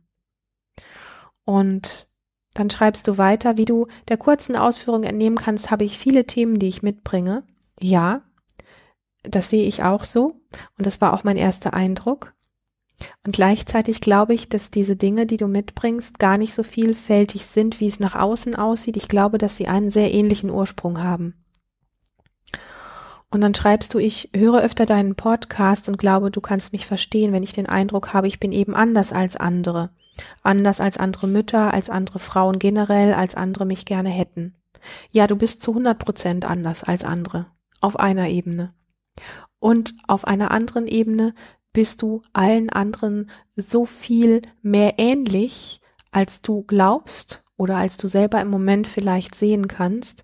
Und 1.46 2.07
dann 2.58 2.70
schreibst 2.70 3.08
du 3.08 3.18
weiter, 3.18 3.58
wie 3.58 3.66
du 3.66 3.88
der 4.08 4.18
kurzen 4.18 4.56
Ausführung 4.56 5.04
entnehmen 5.04 5.38
kannst, 5.38 5.70
habe 5.72 5.84
ich 5.84 5.98
viele 5.98 6.26
Themen, 6.26 6.60
die 6.60 6.68
ich 6.68 6.84
mitbringe. 6.84 7.44
Ja, 7.80 8.22
das 9.24 9.50
sehe 9.50 9.68
ich 9.68 9.84
auch 9.84 10.04
so. 10.04 10.40
Und 10.78 10.86
das 10.86 11.02
war 11.02 11.14
auch 11.14 11.24
mein 11.24 11.38
erster 11.38 11.74
Eindruck. 11.74 12.34
Und 13.24 13.34
gleichzeitig 13.34 14.02
glaube 14.02 14.34
ich, 14.34 14.50
dass 14.50 14.72
diese 14.72 14.96
Dinge, 14.96 15.26
die 15.28 15.38
du 15.38 15.48
mitbringst, 15.48 16.18
gar 16.18 16.38
nicht 16.38 16.54
so 16.54 16.64
vielfältig 16.64 17.46
sind, 17.46 17.80
wie 17.80 17.86
es 17.86 18.00
nach 18.00 18.16
außen 18.16 18.56
aussieht. 18.56 18.98
Ich 18.98 19.08
glaube, 19.08 19.38
dass 19.38 19.56
sie 19.56 19.68
einen 19.68 19.92
sehr 19.92 20.14
ähnlichen 20.14 20.50
Ursprung 20.50 21.04
haben. 21.04 21.36
Und 23.30 23.42
dann 23.42 23.54
schreibst 23.54 23.94
du, 23.94 24.00
ich 24.00 24.30
höre 24.36 24.62
öfter 24.62 24.86
deinen 24.86 25.16
Podcast 25.16 25.90
und 25.90 25.98
glaube, 25.98 26.32
du 26.32 26.42
kannst 26.42 26.72
mich 26.72 26.86
verstehen, 26.86 27.34
wenn 27.34 27.44
ich 27.44 27.52
den 27.52 27.68
Eindruck 27.68 28.14
habe, 28.14 28.28
ich 28.28 28.40
bin 28.40 28.52
eben 28.52 28.74
anders 28.74 29.12
als 29.12 29.36
andere. 29.36 29.92
Anders 30.44 30.80
als 30.80 30.98
andere 30.98 31.28
Mütter, 31.28 31.74
als 31.74 31.90
andere 31.90 32.20
Frauen 32.20 32.60
generell, 32.60 33.14
als 33.14 33.36
andere 33.36 33.66
mich 33.66 33.86
gerne 33.86 34.10
hätten. 34.10 34.56
Ja, 35.12 35.28
du 35.28 35.36
bist 35.36 35.62
zu 35.62 35.72
100 35.72 35.98
Prozent 36.00 36.46
anders 36.46 36.84
als 36.84 37.04
andere. 37.04 37.48
Auf 37.82 38.00
einer 38.00 38.30
Ebene. 38.30 38.74
Und 39.60 39.94
auf 40.08 40.26
einer 40.26 40.52
anderen 40.52 40.88
Ebene 40.88 41.34
bist 41.74 42.02
du 42.02 42.22
allen 42.34 42.70
anderen 42.70 43.30
so 43.56 43.86
viel 43.86 44.42
mehr 44.62 44.96
ähnlich, 44.98 45.82
als 46.12 46.42
du 46.42 46.64
glaubst 46.64 47.44
oder 47.58 47.78
als 47.78 47.98
du 47.98 48.08
selber 48.08 48.42
im 48.42 48.50
Moment 48.50 48.88
vielleicht 48.88 49.36
sehen 49.36 49.68
kannst, 49.68 50.24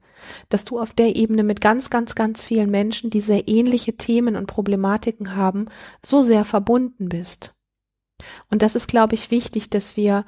dass 0.50 0.66
du 0.66 0.80
auf 0.80 0.94
der 0.94 1.16
Ebene 1.16 1.44
mit 1.44 1.62
ganz, 1.62 1.90
ganz, 1.90 2.16
ganz 2.16 2.44
vielen 2.44 2.70
Menschen, 2.70 3.10
die 3.10 3.22
sehr 3.22 3.48
ähnliche 3.48 3.98
Themen 3.98 4.36
und 4.36 4.48
Problematiken 4.48 5.36
haben, 5.36 5.66
so 6.04 6.22
sehr 6.22 6.46
verbunden 6.46 7.10
bist. 7.10 7.54
Und 8.50 8.62
das 8.62 8.76
ist, 8.76 8.88
glaube 8.88 9.16
ich, 9.16 9.32
wichtig, 9.32 9.70
dass 9.70 9.98
wir 9.98 10.26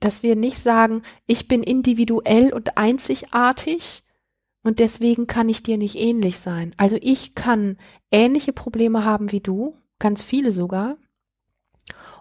dass 0.00 0.22
wir 0.22 0.36
nicht 0.36 0.58
sagen, 0.58 1.02
ich 1.26 1.48
bin 1.48 1.62
individuell 1.62 2.52
und 2.52 2.76
einzigartig 2.76 4.04
und 4.62 4.78
deswegen 4.78 5.26
kann 5.26 5.48
ich 5.48 5.62
dir 5.62 5.78
nicht 5.78 5.96
ähnlich 5.96 6.38
sein. 6.38 6.72
Also 6.76 6.96
ich 7.00 7.34
kann 7.34 7.76
ähnliche 8.10 8.52
Probleme 8.52 9.04
haben 9.04 9.32
wie 9.32 9.40
du, 9.40 9.76
ganz 9.98 10.22
viele 10.22 10.52
sogar, 10.52 10.96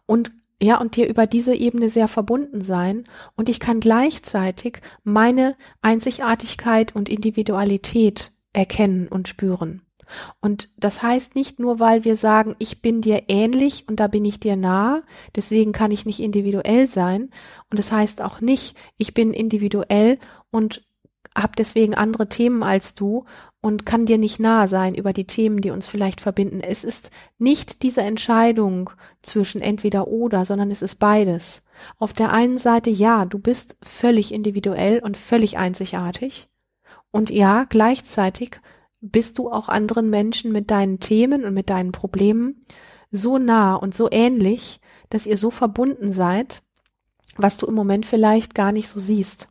und 0.06 0.32
ja, 0.62 0.78
und 0.82 0.98
dir 0.98 1.08
über 1.08 1.26
diese 1.26 1.56
Ebene 1.56 1.88
sehr 1.88 2.10
verbunden 2.10 2.64
sein 2.64 3.06
und 3.36 3.48
ich 3.48 3.62
kann 3.62 3.80
gleichzeitig 3.80 4.82
meine 5.04 5.56
Einzigartigkeit 5.82 6.96
und 6.96 7.08
Individualität 7.08 8.34
erkennen 8.52 9.08
und 9.08 9.30
spüren. 9.30 9.84
Und 10.42 10.70
das 10.78 11.02
heißt 11.02 11.36
nicht 11.36 11.60
nur, 11.60 11.80
weil 11.80 12.06
wir 12.06 12.16
sagen, 12.16 12.56
ich 12.60 12.82
bin 12.82 13.02
dir 13.02 13.24
ähnlich 13.28 13.86
und 13.88 14.00
da 14.00 14.08
bin 14.08 14.26
ich 14.26 14.40
dir 14.40 14.56
nah, 14.56 15.04
deswegen 15.36 15.72
kann 15.72 15.92
ich 15.92 16.06
nicht 16.06 16.20
individuell 16.20 16.88
sein. 16.88 17.30
Und 17.70 17.80
das 17.80 17.92
heißt 17.92 18.22
auch 18.22 18.42
nicht, 18.42 18.76
ich 18.98 19.14
bin 19.14 19.34
individuell 19.34 20.20
und 20.52 20.84
habe 21.38 21.54
deswegen 21.58 21.96
andere 21.96 22.28
Themen 22.28 22.64
als 22.64 22.96
du 22.96 23.26
und 23.62 23.86
kann 23.86 24.06
dir 24.06 24.18
nicht 24.18 24.40
nahe 24.40 24.68
sein 24.68 24.96
über 24.96 25.14
die 25.14 25.26
Themen, 25.26 25.62
die 25.62 25.72
uns 25.72 25.86
vielleicht 25.86 26.22
verbinden. 26.22 26.62
Es 26.62 26.84
ist 26.84 27.12
nicht 27.38 27.84
diese 27.84 28.02
Entscheidung 28.02 28.90
zwischen 29.22 29.62
entweder 29.62 30.08
oder, 30.08 30.46
sondern 30.46 30.72
es 30.72 30.82
ist 30.82 30.96
beides. 30.96 31.62
Auf 31.98 32.14
der 32.14 32.32
einen 32.32 32.58
Seite, 32.58 32.90
ja, 32.90 33.26
du 33.26 33.40
bist 33.40 33.78
völlig 33.82 34.34
individuell 34.34 35.00
und 35.00 35.18
völlig 35.18 35.58
einzigartig. 35.58 36.50
Und 37.12 37.30
ja, 37.30 37.66
gleichzeitig 37.68 38.62
bist 39.02 39.38
du 39.38 39.50
auch 39.50 39.70
anderen 39.70 40.10
Menschen 40.10 40.52
mit 40.52 40.72
deinen 40.72 41.00
Themen 41.00 41.46
und 41.46 41.54
mit 41.54 41.70
deinen 41.70 41.92
Problemen 41.92 42.66
so 43.12 43.38
nah 43.38 43.76
und 43.76 43.96
so 43.96 44.10
ähnlich, 44.12 44.80
dass 45.10 45.26
ihr 45.26 45.38
so 45.38 45.50
verbunden 45.50 46.12
seid, 46.12 46.62
was 47.38 47.58
du 47.58 47.66
im 47.66 47.74
Moment 47.74 48.06
vielleicht 48.06 48.54
gar 48.54 48.72
nicht 48.72 48.88
so 48.88 49.00
siehst. 49.00 49.48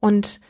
Und 0.00 0.40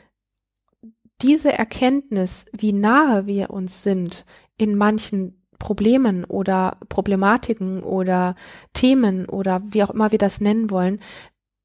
diese 1.21 1.51
Erkenntnis, 1.51 2.45
wie 2.51 2.73
nahe 2.73 3.25
wir 3.27 3.49
uns 3.49 3.83
sind 3.83 4.25
in 4.57 4.75
manchen 4.75 5.45
Problemen 5.59 6.25
oder 6.25 6.77
Problematiken 6.89 7.81
oder 7.81 8.35
Themen 8.73 9.27
oder 9.27 9.63
wie 9.65 9.83
auch 9.83 9.89
immer 9.89 10.11
wir 10.11 10.19
das 10.19 10.41
nennen 10.41 10.69
wollen, 10.69 10.99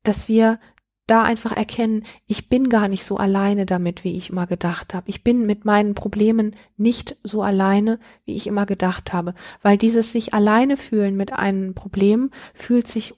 dass 0.04 0.28
wir 0.28 0.58
da 1.10 1.22
einfach 1.22 1.52
erkennen, 1.52 2.04
ich 2.26 2.48
bin 2.48 2.68
gar 2.68 2.88
nicht 2.88 3.04
so 3.04 3.16
alleine 3.16 3.66
damit, 3.66 4.04
wie 4.04 4.16
ich 4.16 4.30
immer 4.30 4.46
gedacht 4.46 4.94
habe. 4.94 5.08
Ich 5.08 5.24
bin 5.24 5.44
mit 5.44 5.64
meinen 5.64 5.94
Problemen 5.94 6.54
nicht 6.76 7.16
so 7.24 7.42
alleine, 7.42 7.98
wie 8.24 8.34
ich 8.34 8.46
immer 8.46 8.66
gedacht 8.66 9.12
habe, 9.12 9.34
weil 9.62 9.76
dieses 9.76 10.12
sich 10.12 10.34
alleine 10.34 10.76
fühlen 10.76 11.16
mit 11.16 11.32
einem 11.32 11.74
Problem 11.74 12.30
fühlt 12.54 12.86
sich 12.86 13.14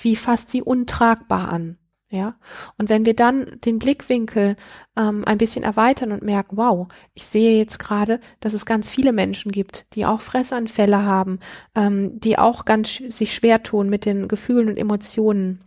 wie 0.00 0.16
fast 0.16 0.52
wie 0.52 0.62
untragbar 0.62 1.48
an. 1.48 1.78
Ja, 2.08 2.36
und 2.78 2.88
wenn 2.88 3.04
wir 3.04 3.14
dann 3.14 3.58
den 3.64 3.80
Blickwinkel 3.80 4.54
ähm, 4.96 5.24
ein 5.24 5.38
bisschen 5.38 5.64
erweitern 5.64 6.12
und 6.12 6.22
merken, 6.22 6.56
wow, 6.56 6.86
ich 7.14 7.24
sehe 7.24 7.58
jetzt 7.58 7.78
gerade, 7.80 8.20
dass 8.38 8.52
es 8.52 8.64
ganz 8.64 8.88
viele 8.88 9.12
Menschen 9.12 9.50
gibt, 9.50 9.92
die 9.94 10.06
auch 10.06 10.20
Fressanfälle 10.20 11.02
haben, 11.02 11.40
ähm, 11.74 12.20
die 12.20 12.38
auch 12.38 12.64
ganz 12.64 12.90
sch 12.90 13.02
sich 13.08 13.34
schwer 13.34 13.64
tun 13.64 13.88
mit 13.88 14.04
den 14.04 14.28
Gefühlen 14.28 14.68
und 14.68 14.76
Emotionen 14.76 15.58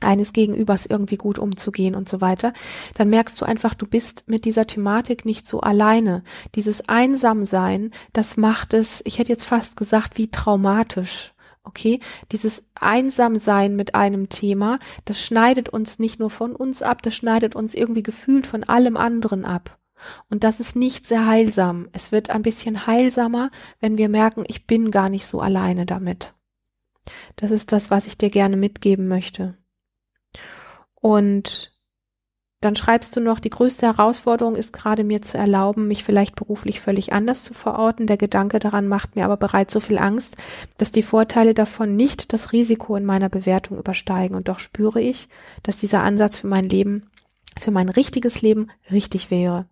eines 0.00 0.32
Gegenübers 0.32 0.86
irgendwie 0.86 1.16
gut 1.16 1.38
umzugehen 1.38 1.94
und 1.94 2.08
so 2.08 2.20
weiter, 2.20 2.52
dann 2.94 3.10
merkst 3.10 3.40
du 3.40 3.44
einfach, 3.44 3.74
du 3.74 3.86
bist 3.86 4.24
mit 4.26 4.44
dieser 4.44 4.66
Thematik 4.66 5.24
nicht 5.24 5.46
so 5.46 5.60
alleine. 5.60 6.22
Dieses 6.54 6.88
Einsamsein, 6.88 7.90
das 8.12 8.36
macht 8.36 8.74
es, 8.74 9.02
ich 9.04 9.18
hätte 9.18 9.32
jetzt 9.32 9.44
fast 9.44 9.76
gesagt, 9.76 10.18
wie 10.18 10.30
traumatisch. 10.30 11.32
Okay, 11.62 12.00
dieses 12.32 12.64
Einsamsein 12.74 13.76
mit 13.76 13.94
einem 13.94 14.30
Thema, 14.30 14.78
das 15.04 15.22
schneidet 15.22 15.68
uns 15.68 15.98
nicht 15.98 16.18
nur 16.18 16.30
von 16.30 16.56
uns 16.56 16.80
ab, 16.82 17.02
das 17.02 17.14
schneidet 17.14 17.54
uns 17.54 17.74
irgendwie 17.74 18.02
gefühlt 18.02 18.46
von 18.46 18.64
allem 18.64 18.96
anderen 18.96 19.44
ab. 19.44 19.78
Und 20.28 20.42
das 20.42 20.60
ist 20.60 20.76
nicht 20.76 21.06
sehr 21.06 21.26
heilsam. 21.26 21.88
Es 21.92 22.12
wird 22.12 22.30
ein 22.30 22.42
bisschen 22.42 22.86
heilsamer, 22.86 23.50
wenn 23.78 23.98
wir 23.98 24.08
merken, 24.08 24.44
ich 24.46 24.66
bin 24.66 24.90
gar 24.90 25.10
nicht 25.10 25.26
so 25.26 25.40
alleine 25.40 25.84
damit. 25.86 26.34
Das 27.36 27.50
ist 27.50 27.72
das, 27.72 27.90
was 27.90 28.06
ich 28.06 28.16
dir 28.16 28.30
gerne 28.30 28.56
mitgeben 28.56 29.08
möchte. 29.08 29.56
Und 31.00 31.72
dann 32.60 32.76
schreibst 32.76 33.16
du 33.16 33.20
noch, 33.20 33.40
die 33.40 33.48
größte 33.48 33.86
Herausforderung 33.86 34.54
ist 34.54 34.74
gerade 34.74 35.02
mir 35.02 35.22
zu 35.22 35.38
erlauben, 35.38 35.88
mich 35.88 36.04
vielleicht 36.04 36.36
beruflich 36.36 36.80
völlig 36.80 37.12
anders 37.12 37.42
zu 37.42 37.54
verorten. 37.54 38.06
Der 38.06 38.18
Gedanke 38.18 38.58
daran 38.58 38.86
macht 38.86 39.16
mir 39.16 39.24
aber 39.24 39.38
bereits 39.38 39.72
so 39.72 39.80
viel 39.80 39.96
Angst, 39.96 40.36
dass 40.76 40.92
die 40.92 41.02
Vorteile 41.02 41.54
davon 41.54 41.96
nicht 41.96 42.34
das 42.34 42.52
Risiko 42.52 42.96
in 42.96 43.06
meiner 43.06 43.30
Bewertung 43.30 43.78
übersteigen. 43.78 44.36
Und 44.36 44.48
doch 44.48 44.58
spüre 44.58 45.00
ich, 45.00 45.30
dass 45.62 45.78
dieser 45.78 46.02
Ansatz 46.02 46.36
für 46.36 46.48
mein 46.48 46.68
Leben, 46.68 47.10
für 47.58 47.70
mein 47.70 47.88
richtiges 47.88 48.42
Leben 48.42 48.70
richtig 48.90 49.30
wäre. 49.30 49.66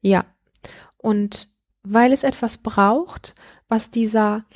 Ja. 0.00 0.24
Und 0.96 1.48
weil 1.82 2.12
es 2.12 2.22
etwas 2.22 2.56
braucht, 2.56 3.34
was 3.68 3.90
dieser 3.90 4.46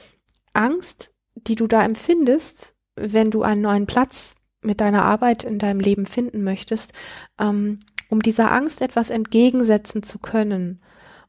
Angst, 0.55 1.13
die 1.35 1.55
du 1.55 1.67
da 1.67 1.85
empfindest, 1.85 2.75
wenn 2.97 3.31
du 3.31 3.43
einen 3.43 3.61
neuen 3.61 3.87
Platz 3.87 4.37
mit 4.63 4.81
deiner 4.81 5.05
Arbeit 5.05 5.45
in 5.45 5.59
deinem 5.59 5.81
Leben 5.81 6.07
finden 6.07 6.43
möchtest, 6.43 6.93
ähm, 7.39 7.79
um 8.09 8.21
dieser 8.21 8.53
Angst 8.53 8.81
etwas 8.81 9.11
entgegensetzen 9.11 10.03
zu 10.03 10.19
können. 10.19 10.81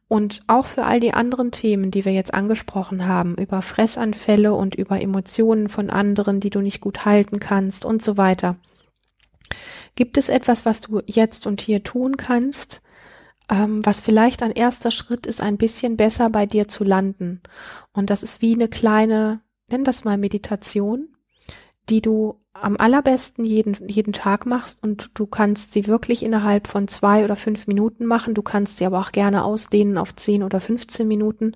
Und 0.08 0.43
auch 0.48 0.65
für 0.65 0.86
all 0.86 1.00
die 1.00 1.13
anderen 1.13 1.52
Themen, 1.52 1.89
die 1.89 2.06
wir 2.06 2.12
jetzt 2.12 2.34
angesprochen 2.34 3.08
haben, 3.08 3.36
über 3.36 3.62
Fressanfälle 3.62 4.54
und 4.54 4.76
über 4.76 5.02
Emotionen 5.02 5.69
von 5.69 5.89
anderen, 5.89 6.39
die 6.39 6.50
du 6.50 6.62
nicht 6.62 6.82
gut 6.82 7.06
halten 7.06 7.39
kannst 7.39 7.86
und 7.86 8.04
so 8.04 8.17
weiter. 8.17 8.58
Gibt 9.96 10.17
es 10.17 10.30
etwas, 10.30 10.65
was 10.65 10.82
du 10.82 11.02
jetzt 11.06 11.48
und 11.48 11.62
hier 11.62 11.84
tun 11.84 12.17
kannst, 12.17 12.82
ähm, 13.50 13.86
was 13.86 14.02
vielleicht 14.02 14.43
ein 14.43 14.52
erster 14.52 14.91
Schritt 14.91 15.26
ist, 15.26 15.41
ein 15.41 15.58
bisschen 15.58 15.98
besser 15.98 16.30
bei 16.30 16.46
dir 16.46 16.67
zu 16.67 16.84
landen? 16.84 17.41
Und 17.93 18.10
das 18.10 18.24
ist 18.24 18.41
wie 18.41 18.54
eine 18.54 18.67
kleine, 18.67 19.41
nennen 19.69 19.86
wir 19.86 19.91
es 19.91 20.04
mal 20.04 20.17
Meditation, 20.17 21.10
die 21.89 22.02
du 22.02 22.43
am 22.54 22.78
allerbesten 22.78 23.46
jeden, 23.46 23.76
jeden 23.88 24.13
Tag 24.13 24.46
machst 24.46 24.84
und 24.84 25.10
du 25.16 25.26
kannst 25.26 25.74
sie 25.74 25.88
wirklich 25.88 26.22
innerhalb 26.22 26.68
von 26.68 26.88
zwei 26.88 27.24
oder 27.24 27.36
fünf 27.36 27.66
Minuten 27.66 28.06
machen. 28.06 28.36
Du 28.36 28.44
kannst 28.44 28.78
sie 28.78 28.86
aber 28.86 29.00
auch 29.00 29.12
gerne 29.12 29.44
ausdehnen 29.44 29.98
auf 29.98 30.16
zehn 30.16 30.44
oder 30.44 30.62
15 30.62 31.08
Minuten. 31.08 31.56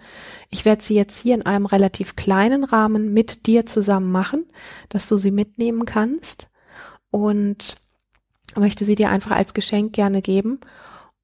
Ich 0.50 0.66
werde 0.66 0.84
sie 0.84 0.96
jetzt 0.96 1.22
hier 1.22 1.36
in 1.36 1.46
einem 1.46 1.68
relativ 1.68 2.16
kleinen 2.16 2.64
Rahmen 2.64 3.14
mit 3.14 3.46
dir 3.46 3.66
zusammen 3.68 4.12
machen, 4.12 4.46
dass 4.90 5.08
du 5.08 5.18
sie 5.18 5.32
mitnehmen 5.32 5.86
kannst 5.86 6.50
und 7.12 7.78
möchte 8.56 8.84
sie 8.84 8.96
dir 8.96 9.10
einfach 9.10 9.32
als 9.32 9.54
Geschenk 9.54 9.94
gerne 9.94 10.24
geben. 10.24 10.60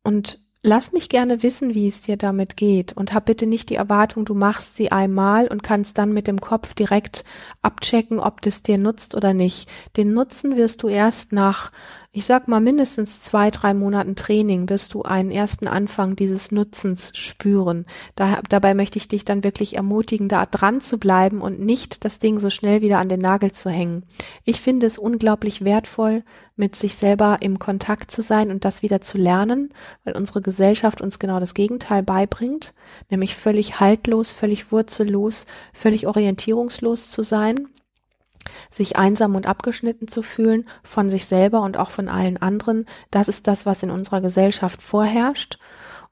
Und 0.03 0.42
Lass 0.65 0.93
mich 0.93 1.09
gerne 1.09 1.43
wissen, 1.43 1.73
wie 1.73 1.89
es 1.89 2.03
dir 2.03 2.15
damit 2.15 2.55
geht 2.55 2.93
und 2.93 3.11
hab 3.13 3.25
bitte 3.25 3.45
nicht 3.45 3.69
die 3.69 3.75
Erwartung, 3.75 4.23
du 4.23 4.33
machst 4.33 4.77
sie 4.77 4.93
einmal 4.93 5.49
und 5.49 5.61
kannst 5.61 5.97
dann 5.97 6.13
mit 6.13 6.25
dem 6.25 6.39
Kopf 6.39 6.73
direkt 6.73 7.25
abchecken, 7.61 8.17
ob 8.17 8.39
das 8.39 8.63
dir 8.63 8.77
nutzt 8.77 9.13
oder 9.13 9.33
nicht. 9.33 9.67
Den 9.97 10.13
Nutzen 10.13 10.55
wirst 10.55 10.81
du 10.81 10.87
erst 10.87 11.33
nach 11.33 11.73
ich 12.15 12.27
sag 12.27 12.47
mal 12.47 12.61
mindestens 12.61 13.23
zwei, 13.23 13.49
drei 13.49 13.73
Monaten 13.73 14.15
Training, 14.15 14.67
bis 14.67 14.87
du 14.87 15.01
einen 15.01 15.31
ersten 15.31 15.67
Anfang 15.67 16.15
dieses 16.15 16.51
Nutzens 16.51 17.11
spüren. 17.17 17.87
Da, 18.13 18.39
dabei 18.47 18.75
möchte 18.75 18.99
ich 18.99 19.07
dich 19.07 19.25
dann 19.25 19.43
wirklich 19.43 19.77
ermutigen, 19.77 20.29
da 20.29 20.45
dran 20.45 20.79
zu 20.79 20.99
bleiben 20.99 21.41
und 21.41 21.59
nicht 21.59 22.05
das 22.05 22.19
Ding 22.19 22.39
so 22.39 22.51
schnell 22.51 22.83
wieder 22.83 22.99
an 22.99 23.09
den 23.09 23.19
Nagel 23.19 23.51
zu 23.51 23.71
hängen. 23.71 24.05
Ich 24.43 24.61
finde 24.61 24.85
es 24.85 24.99
unglaublich 24.99 25.63
wertvoll, 25.63 26.23
mit 26.55 26.75
sich 26.75 26.95
selber 26.97 27.37
im 27.41 27.57
Kontakt 27.57 28.11
zu 28.11 28.21
sein 28.21 28.51
und 28.51 28.63
das 28.63 28.83
wieder 28.83 29.01
zu 29.01 29.17
lernen, 29.17 29.73
weil 30.03 30.15
unsere 30.15 30.43
Gesellschaft 30.43 31.01
uns 31.01 31.17
genau 31.17 31.39
das 31.39 31.55
Gegenteil 31.55 32.03
beibringt, 32.03 32.75
nämlich 33.09 33.35
völlig 33.35 33.79
haltlos, 33.79 34.31
völlig 34.31 34.71
wurzellos, 34.71 35.47
völlig 35.73 36.05
orientierungslos 36.05 37.09
zu 37.09 37.23
sein 37.23 37.69
sich 38.71 38.97
einsam 38.97 39.35
und 39.35 39.47
abgeschnitten 39.47 40.07
zu 40.07 40.21
fühlen 40.21 40.65
von 40.83 41.09
sich 41.09 41.25
selber 41.25 41.61
und 41.61 41.77
auch 41.77 41.89
von 41.89 42.09
allen 42.09 42.37
anderen, 42.37 42.85
das 43.11 43.27
ist 43.27 43.47
das, 43.47 43.65
was 43.65 43.83
in 43.83 43.91
unserer 43.91 44.21
Gesellschaft 44.21 44.81
vorherrscht. 44.81 45.59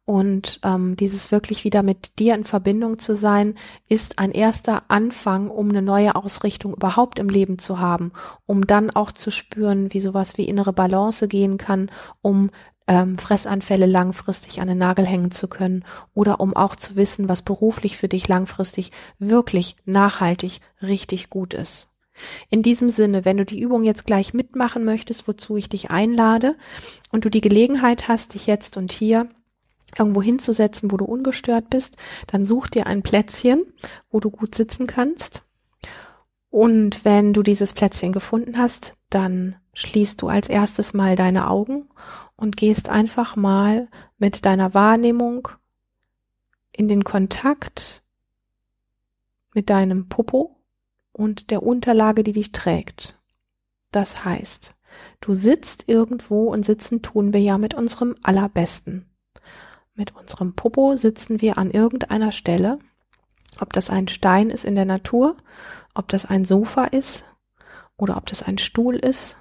Und 0.04 0.60
ähm, 0.64 0.96
dieses 0.96 1.32
wirklich 1.32 1.64
wieder 1.64 1.84
mit 1.84 2.18
dir 2.20 2.34
in 2.34 2.44
Verbindung 2.44 2.98
zu 2.98 3.16
sein, 3.16 3.56
ist 3.88 4.18
ein 4.18 4.32
erster 4.32 4.84
Anfang, 4.88 5.50
um 5.50 5.70
eine 5.70 5.84
neue 5.84 6.16
Ausrichtung 6.16 6.74
überhaupt 6.74 7.20
im 7.20 7.30
Leben 7.30 7.60
zu 7.60 7.80
haben, 7.80 8.12
um 8.46 8.66
dann 8.66 8.90
auch 8.90 9.12
zu 9.12 9.30
spüren, 9.32 9.94
wie 9.94 10.02
sowas 10.02 10.38
wie 10.38 10.46
innere 10.46 10.74
Balance 10.74 11.28
gehen 11.28 11.58
kann, 11.58 11.92
um 12.22 12.50
ähm, 12.88 13.18
Fressanfälle 13.18 13.86
langfristig 13.86 14.60
an 14.60 14.68
den 14.68 14.80
Nagel 14.80 15.06
hängen 15.06 15.32
zu 15.32 15.48
können 15.48 15.86
oder 16.14 16.40
um 16.40 16.56
auch 16.56 16.76
zu 16.76 16.96
wissen, 16.96 17.30
was 17.30 17.44
beruflich 17.44 17.96
für 17.96 18.08
dich 18.08 18.28
langfristig 18.28 18.92
wirklich 19.20 19.76
nachhaltig 19.86 20.60
richtig 20.82 21.30
gut 21.30 21.54
ist. 21.54 21.91
In 22.50 22.64
diesem 22.64 22.90
Sinne, 22.90 23.26
wenn 23.26 23.38
du 23.38 23.46
die 23.46 23.60
Übung 23.60 23.84
jetzt 23.84 24.06
gleich 24.06 24.34
mitmachen 24.34 24.84
möchtest, 24.84 25.28
wozu 25.28 25.58
ich 25.58 25.70
dich 25.70 25.92
einlade 25.92 26.56
und 27.12 27.26
du 27.26 27.30
die 27.30 27.42
Gelegenheit 27.42 28.08
hast, 28.08 28.34
dich 28.34 28.48
jetzt 28.48 28.78
und 28.78 28.92
hier 28.92 29.30
irgendwo 29.98 30.22
hinzusetzen, 30.22 30.92
wo 30.92 30.98
du 30.98 31.06
ungestört 31.06 31.70
bist, 31.70 31.98
dann 32.28 32.46
such 32.46 32.70
dir 32.70 32.88
ein 32.88 33.04
Plätzchen, 33.04 33.66
wo 34.10 34.20
du 34.20 34.30
gut 34.30 34.56
sitzen 34.56 34.88
kannst. 34.88 35.44
Und 36.50 37.06
wenn 37.06 37.34
du 37.34 37.44
dieses 37.44 37.74
Plätzchen 37.74 38.12
gefunden 38.12 38.58
hast, 38.58 38.96
dann 39.10 39.56
schließt 39.74 40.22
du 40.22 40.28
als 40.28 40.50
erstes 40.50 40.94
mal 40.94 41.16
deine 41.16 41.50
Augen 41.50 41.88
und 42.36 42.58
gehst 42.58 42.90
einfach 42.90 43.36
mal 43.36 43.88
mit 44.18 44.46
deiner 44.46 44.74
Wahrnehmung 44.74 45.48
in 46.72 46.88
den 46.88 47.04
Kontakt 47.04 48.02
mit 49.54 49.70
deinem 49.70 50.08
Popo 50.08 50.61
und 51.12 51.52
der 51.52 51.64
Unterlage, 51.64 52.24
die 52.24 52.32
dich 52.32 52.52
trägt. 52.52 53.20
Das 53.92 54.24
heißt, 54.24 54.76
du 55.20 55.34
sitzt 55.34 55.88
irgendwo 55.88 56.52
und 56.52 56.66
sitzen 56.66 57.02
tun 57.02 57.34
wir 57.34 57.42
ja 57.42 57.58
mit 57.58 57.74
unserem 57.74 58.16
Allerbesten. 58.24 59.10
Mit 59.94 60.16
unserem 60.16 60.54
Popo 60.56 60.96
sitzen 60.96 61.42
wir 61.42 61.58
an 61.58 61.70
irgendeiner 61.72 62.32
Stelle, 62.32 62.80
ob 63.60 63.74
das 63.74 63.90
ein 63.90 64.08
Stein 64.08 64.50
ist 64.50 64.66
in 64.66 64.76
der 64.76 64.86
Natur, 64.86 65.36
ob 65.94 66.08
das 66.08 66.26
ein 66.26 66.46
Sofa 66.46 66.86
ist 66.86 67.26
oder 67.98 68.18
ob 68.18 68.26
das 68.26 68.44
ein 68.44 68.58
Stuhl 68.58 68.96
ist 68.96 69.38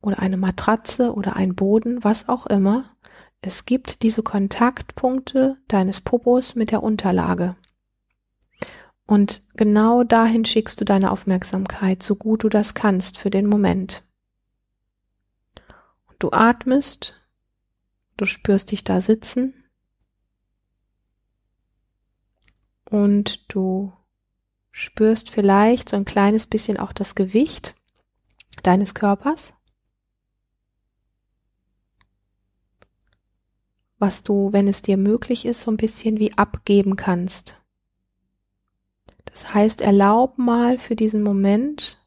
oder 0.00 0.20
eine 0.20 0.36
Matratze 0.36 1.12
oder 1.12 1.34
ein 1.34 1.56
Boden, 1.56 2.04
was 2.04 2.28
auch 2.28 2.46
immer. 2.46 2.96
Es 3.42 3.64
gibt 3.64 4.02
diese 4.02 4.22
Kontaktpunkte 4.22 5.56
deines 5.68 6.00
Popos 6.00 6.54
mit 6.54 6.70
der 6.70 6.82
Unterlage. 6.82 7.56
Und 9.06 9.42
genau 9.54 10.02
dahin 10.02 10.44
schickst 10.44 10.80
du 10.80 10.84
deine 10.84 11.12
Aufmerksamkeit, 11.12 12.02
so 12.02 12.16
gut 12.16 12.42
du 12.42 12.48
das 12.48 12.74
kannst 12.74 13.18
für 13.18 13.30
den 13.30 13.46
Moment. 13.46 14.02
Und 16.08 16.16
du 16.18 16.32
atmest, 16.32 17.14
du 18.16 18.24
spürst 18.24 18.72
dich 18.72 18.82
da 18.82 19.00
sitzen 19.00 19.54
und 22.90 23.52
du 23.52 23.92
spürst 24.72 25.30
vielleicht 25.30 25.88
so 25.88 25.96
ein 25.96 26.04
kleines 26.04 26.46
bisschen 26.46 26.76
auch 26.76 26.92
das 26.92 27.14
Gewicht 27.14 27.76
deines 28.64 28.94
Körpers, 28.94 29.54
was 33.98 34.24
du, 34.24 34.52
wenn 34.52 34.66
es 34.66 34.82
dir 34.82 34.96
möglich 34.96 35.46
ist, 35.46 35.62
so 35.62 35.70
ein 35.70 35.76
bisschen 35.76 36.18
wie 36.18 36.36
abgeben 36.36 36.96
kannst. 36.96 37.54
Das 39.36 39.52
heißt, 39.52 39.82
erlaub 39.82 40.38
mal 40.38 40.78
für 40.78 40.96
diesen 40.96 41.22
Moment, 41.22 42.02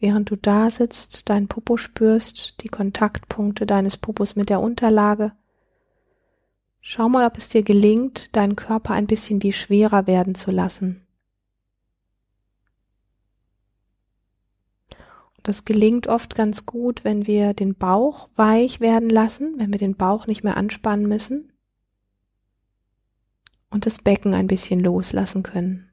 während 0.00 0.30
du 0.30 0.36
da 0.36 0.68
sitzt, 0.68 1.30
dein 1.30 1.48
Popo 1.48 1.78
spürst, 1.78 2.62
die 2.62 2.68
Kontaktpunkte 2.68 3.64
deines 3.64 3.96
Popos 3.96 4.36
mit 4.36 4.50
der 4.50 4.60
Unterlage. 4.60 5.32
Schau 6.82 7.08
mal, 7.08 7.26
ob 7.26 7.38
es 7.38 7.48
dir 7.48 7.62
gelingt, 7.62 8.36
deinen 8.36 8.54
Körper 8.54 8.92
ein 8.92 9.06
bisschen 9.06 9.42
wie 9.42 9.54
schwerer 9.54 10.06
werden 10.06 10.34
zu 10.34 10.50
lassen. 10.50 11.06
Das 15.42 15.64
gelingt 15.64 16.06
oft 16.06 16.34
ganz 16.34 16.66
gut, 16.66 17.02
wenn 17.02 17.26
wir 17.26 17.54
den 17.54 17.76
Bauch 17.76 18.28
weich 18.36 18.80
werden 18.80 19.08
lassen, 19.08 19.54
wenn 19.56 19.72
wir 19.72 19.80
den 19.80 19.96
Bauch 19.96 20.26
nicht 20.26 20.44
mehr 20.44 20.58
anspannen 20.58 21.08
müssen 21.08 21.50
und 23.70 23.86
das 23.86 24.02
Becken 24.02 24.34
ein 24.34 24.48
bisschen 24.48 24.80
loslassen 24.80 25.42
können. 25.42 25.88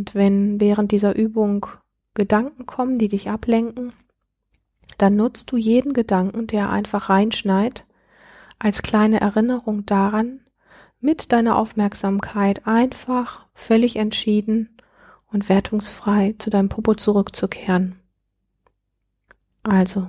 Und 0.00 0.14
wenn 0.14 0.60
während 0.60 0.92
dieser 0.92 1.14
Übung 1.14 1.66
Gedanken 2.14 2.64
kommen, 2.64 2.98
die 2.98 3.08
dich 3.08 3.28
ablenken, 3.28 3.92
dann 4.96 5.14
nutzt 5.14 5.52
du 5.52 5.58
jeden 5.58 5.92
Gedanken, 5.92 6.46
der 6.46 6.70
einfach 6.70 7.10
reinschneit, 7.10 7.84
als 8.58 8.80
kleine 8.80 9.20
Erinnerung 9.20 9.84
daran, 9.84 10.40
mit 11.00 11.32
deiner 11.32 11.58
Aufmerksamkeit 11.58 12.66
einfach 12.66 13.46
völlig 13.52 13.96
entschieden 13.96 14.70
und 15.26 15.50
wertungsfrei 15.50 16.34
zu 16.38 16.48
deinem 16.48 16.70
Popo 16.70 16.94
zurückzukehren. 16.94 18.00
Also, 19.64 20.08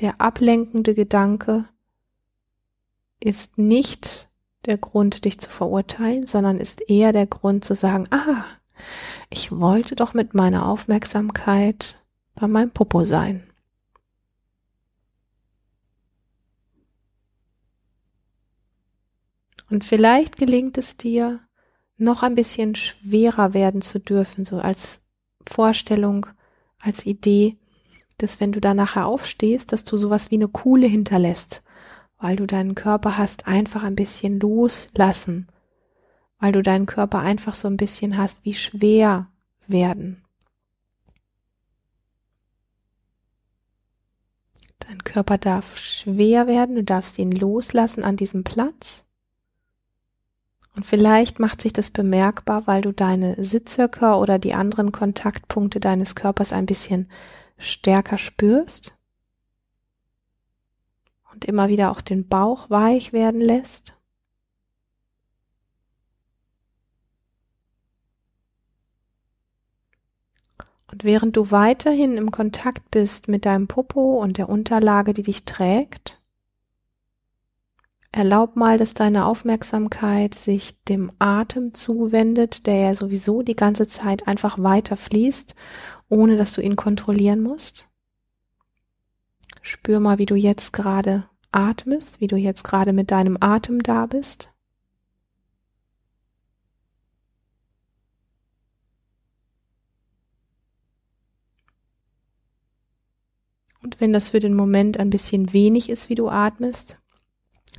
der 0.00 0.20
ablenkende 0.20 0.94
Gedanke 0.94 1.68
ist 3.20 3.56
nicht 3.56 4.30
der 4.64 4.78
Grund, 4.78 5.24
dich 5.24 5.38
zu 5.38 5.48
verurteilen, 5.48 6.26
sondern 6.26 6.58
ist 6.58 6.80
eher 6.90 7.12
der 7.12 7.28
Grund 7.28 7.64
zu 7.64 7.76
sagen, 7.76 8.06
ah, 8.10 8.44
ich 9.30 9.52
wollte 9.52 9.96
doch 9.96 10.14
mit 10.14 10.34
meiner 10.34 10.66
Aufmerksamkeit 10.66 12.02
bei 12.34 12.46
meinem 12.46 12.70
Popo 12.70 13.04
sein. 13.04 13.42
Und 19.70 19.84
vielleicht 19.84 20.36
gelingt 20.36 20.78
es 20.78 20.96
dir, 20.96 21.40
noch 21.98 22.22
ein 22.22 22.34
bisschen 22.34 22.74
schwerer 22.74 23.54
werden 23.54 23.80
zu 23.80 23.98
dürfen, 23.98 24.44
so 24.44 24.58
als 24.58 25.02
Vorstellung, 25.48 26.26
als 26.80 27.06
Idee, 27.06 27.56
dass 28.18 28.40
wenn 28.40 28.52
du 28.52 28.60
da 28.60 28.74
nachher 28.74 29.06
aufstehst, 29.06 29.72
dass 29.72 29.84
du 29.84 29.96
sowas 29.96 30.30
wie 30.30 30.36
eine 30.36 30.48
Kuhle 30.48 30.86
hinterlässt, 30.86 31.62
weil 32.18 32.36
du 32.36 32.46
deinen 32.46 32.74
Körper 32.74 33.18
hast 33.18 33.46
einfach 33.46 33.82
ein 33.82 33.96
bisschen 33.96 34.40
loslassen, 34.40 35.48
weil 36.38 36.52
du 36.52 36.62
deinen 36.62 36.86
Körper 36.86 37.20
einfach 37.20 37.54
so 37.54 37.68
ein 37.68 37.76
bisschen 37.76 38.16
hast 38.16 38.44
wie 38.44 38.54
schwer 38.54 39.28
werden. 39.66 40.22
Dein 44.78 45.02
Körper 45.02 45.38
darf 45.38 45.78
schwer 45.78 46.46
werden, 46.46 46.76
du 46.76 46.84
darfst 46.84 47.18
ihn 47.18 47.32
loslassen 47.32 48.04
an 48.04 48.16
diesem 48.16 48.44
Platz. 48.44 49.04
Und 50.76 50.84
vielleicht 50.84 51.40
macht 51.40 51.62
sich 51.62 51.72
das 51.72 51.90
bemerkbar, 51.90 52.66
weil 52.66 52.82
du 52.82 52.92
deine 52.92 53.42
Sitzhöcker 53.42 54.20
oder 54.20 54.38
die 54.38 54.54
anderen 54.54 54.92
Kontaktpunkte 54.92 55.80
deines 55.80 56.14
Körpers 56.14 56.52
ein 56.52 56.66
bisschen 56.66 57.10
stärker 57.56 58.18
spürst 58.18 58.94
und 61.32 61.46
immer 61.46 61.68
wieder 61.68 61.90
auch 61.90 62.02
den 62.02 62.28
Bauch 62.28 62.68
weich 62.70 63.12
werden 63.12 63.40
lässt. 63.40 63.95
Und 70.90 71.04
während 71.04 71.36
du 71.36 71.50
weiterhin 71.50 72.16
im 72.16 72.30
Kontakt 72.30 72.90
bist 72.90 73.28
mit 73.28 73.44
deinem 73.44 73.66
Popo 73.66 74.20
und 74.22 74.38
der 74.38 74.48
Unterlage, 74.48 75.14
die 75.14 75.22
dich 75.22 75.44
trägt, 75.44 76.20
erlaub 78.12 78.56
mal, 78.56 78.78
dass 78.78 78.94
deine 78.94 79.26
Aufmerksamkeit 79.26 80.34
sich 80.34 80.82
dem 80.84 81.10
Atem 81.18 81.74
zuwendet, 81.74 82.66
der 82.66 82.76
ja 82.76 82.94
sowieso 82.94 83.42
die 83.42 83.56
ganze 83.56 83.86
Zeit 83.86 84.26
einfach 84.26 84.62
weiter 84.62 84.96
fließt, 84.96 85.54
ohne 86.08 86.36
dass 86.36 86.52
du 86.52 86.62
ihn 86.62 86.76
kontrollieren 86.76 87.42
musst. 87.42 87.86
Spür 89.60 89.98
mal, 89.98 90.18
wie 90.18 90.26
du 90.26 90.36
jetzt 90.36 90.72
gerade 90.72 91.24
atmest, 91.50 92.20
wie 92.20 92.28
du 92.28 92.36
jetzt 92.36 92.62
gerade 92.62 92.92
mit 92.92 93.10
deinem 93.10 93.36
Atem 93.40 93.82
da 93.82 94.06
bist. 94.06 94.50
Und 103.86 104.00
wenn 104.00 104.12
das 104.12 104.30
für 104.30 104.40
den 104.40 104.54
Moment 104.56 104.98
ein 104.98 105.10
bisschen 105.10 105.52
wenig 105.52 105.88
ist, 105.88 106.08
wie 106.08 106.16
du 106.16 106.28
atmest, 106.28 106.98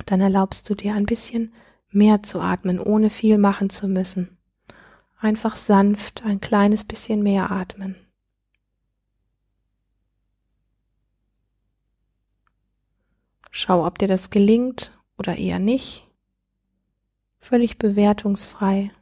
dann 0.06 0.22
erlaubst 0.22 0.70
du 0.70 0.74
dir 0.74 0.94
ein 0.94 1.04
bisschen 1.04 1.52
mehr 1.90 2.22
zu 2.22 2.40
atmen, 2.40 2.80
ohne 2.80 3.10
viel 3.10 3.36
machen 3.36 3.68
zu 3.68 3.88
müssen. 3.88 4.38
Einfach 5.20 5.56
sanft 5.56 6.24
ein 6.24 6.40
kleines 6.40 6.84
bisschen 6.84 7.22
mehr 7.22 7.50
atmen. 7.50 7.94
Schau, 13.50 13.86
ob 13.86 13.98
dir 13.98 14.08
das 14.08 14.30
gelingt 14.30 14.98
oder 15.18 15.36
eher 15.36 15.58
nicht. 15.58 16.08
Völlig 17.38 17.76
bewertungsfrei. 17.76 18.92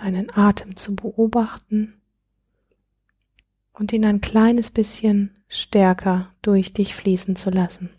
Deinen 0.00 0.34
Atem 0.34 0.76
zu 0.76 0.96
beobachten 0.96 2.00
und 3.72 3.92
ihn 3.92 4.06
ein 4.06 4.20
kleines 4.20 4.70
bisschen 4.70 5.36
stärker 5.46 6.34
durch 6.42 6.72
dich 6.72 6.94
fließen 6.94 7.36
zu 7.36 7.50
lassen. 7.50 7.90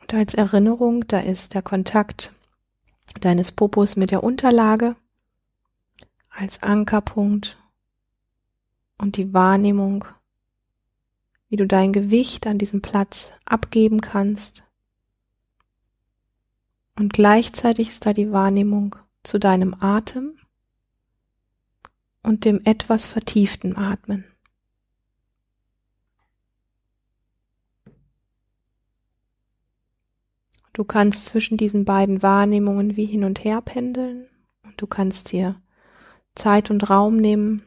Und 0.00 0.14
als 0.14 0.34
Erinnerung, 0.34 1.08
da 1.08 1.18
ist 1.18 1.54
der 1.54 1.62
Kontakt 1.62 2.32
deines 3.20 3.50
Popos 3.50 3.96
mit 3.96 4.12
der 4.12 4.22
Unterlage 4.22 4.94
als 6.30 6.62
Ankerpunkt 6.62 7.58
und 8.98 9.16
die 9.16 9.34
Wahrnehmung 9.34 10.04
wie 11.56 11.62
du 11.62 11.66
dein 11.66 11.94
Gewicht 11.94 12.46
an 12.46 12.58
diesem 12.58 12.82
Platz 12.82 13.30
abgeben 13.46 14.02
kannst. 14.02 14.62
Und 16.98 17.14
gleichzeitig 17.14 17.88
ist 17.88 18.04
da 18.04 18.12
die 18.12 18.30
Wahrnehmung 18.30 18.94
zu 19.22 19.38
deinem 19.38 19.74
Atem 19.80 20.36
und 22.22 22.44
dem 22.44 22.60
etwas 22.66 23.06
vertieften 23.06 23.74
Atmen. 23.74 24.26
Du 30.74 30.84
kannst 30.84 31.24
zwischen 31.24 31.56
diesen 31.56 31.86
beiden 31.86 32.22
Wahrnehmungen 32.22 32.96
wie 32.98 33.06
hin 33.06 33.24
und 33.24 33.44
her 33.44 33.62
pendeln 33.62 34.26
und 34.62 34.78
du 34.78 34.86
kannst 34.86 35.32
dir 35.32 35.58
Zeit 36.34 36.70
und 36.70 36.90
Raum 36.90 37.16
nehmen, 37.16 37.62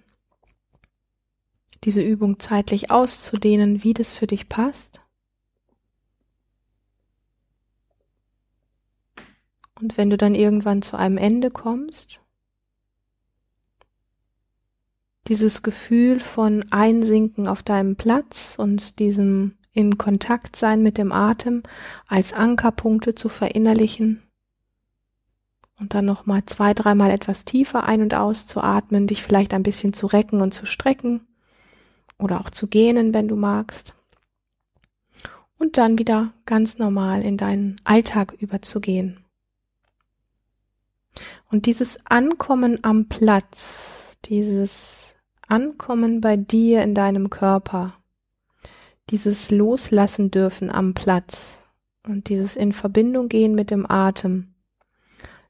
diese 1.84 2.02
Übung 2.02 2.40
zeitlich 2.40 2.92
auszudehnen, 2.92 3.84
wie 3.84 3.94
das 3.94 4.14
für 4.14 4.28
dich 4.28 4.50
passt. 4.50 5.02
Und 9.80 9.98
wenn 9.98 10.10
du 10.10 10.18
dann 10.18 10.36
irgendwann 10.36 10.82
zu 10.82 10.98
einem 10.98 11.18
Ende 11.18 11.50
kommst, 11.52 12.20
dieses 15.28 15.62
Gefühl 15.62 16.20
von 16.20 16.66
Einsinken 16.72 17.48
auf 17.48 17.64
deinem 17.64 17.96
Platz 17.96 18.56
und 18.58 19.00
diesem 19.00 19.56
in 19.72 19.98
Kontakt 19.98 20.56
sein 20.56 20.82
mit 20.82 20.98
dem 20.98 21.12
Atem 21.12 21.64
als 22.08 22.34
Ankerpunkte 22.34 23.16
zu 23.16 23.30
verinnerlichen 23.30 24.24
und 25.80 25.94
dann 25.94 26.06
nochmal 26.06 26.44
zwei, 26.46 26.74
dreimal 26.74 27.12
etwas 27.12 27.46
tiefer 27.46 27.86
ein- 27.86 28.02
und 28.02 28.16
auszuatmen, 28.16 29.08
dich 29.08 29.24
vielleicht 29.24 29.54
ein 29.54 29.64
bisschen 29.64 29.94
zu 29.94 30.08
recken 30.08 30.42
und 30.42 30.54
zu 30.54 30.66
strecken 30.66 31.29
oder 32.20 32.42
auch 32.42 32.50
zu 32.50 32.68
gähnen, 32.68 33.14
wenn 33.14 33.28
du 33.28 33.36
magst. 33.36 33.96
Und 35.58 35.78
dann 35.78 35.98
wieder 35.98 36.34
ganz 36.46 36.78
normal 36.78 37.24
in 37.24 37.38
deinen 37.38 37.78
Alltag 37.84 38.34
überzugehen. 38.34 39.26
Und 41.50 41.66
dieses 41.66 41.98
Ankommen 42.06 42.84
am 42.84 43.08
Platz, 43.08 44.16
dieses 44.26 45.16
Ankommen 45.48 46.22
bei 46.22 46.38
dir 46.38 46.84
in 46.84 46.94
deinem 46.94 47.30
Körper, 47.30 47.96
dieses 49.10 49.50
Loslassen 49.50 50.30
dürfen 50.30 50.70
am 50.70 50.94
Platz 50.94 51.60
und 52.06 52.30
dieses 52.30 52.56
in 52.56 52.72
Verbindung 52.72 53.28
gehen 53.28 53.56
mit 53.56 53.72
dem 53.72 53.90
Atem 53.90 54.54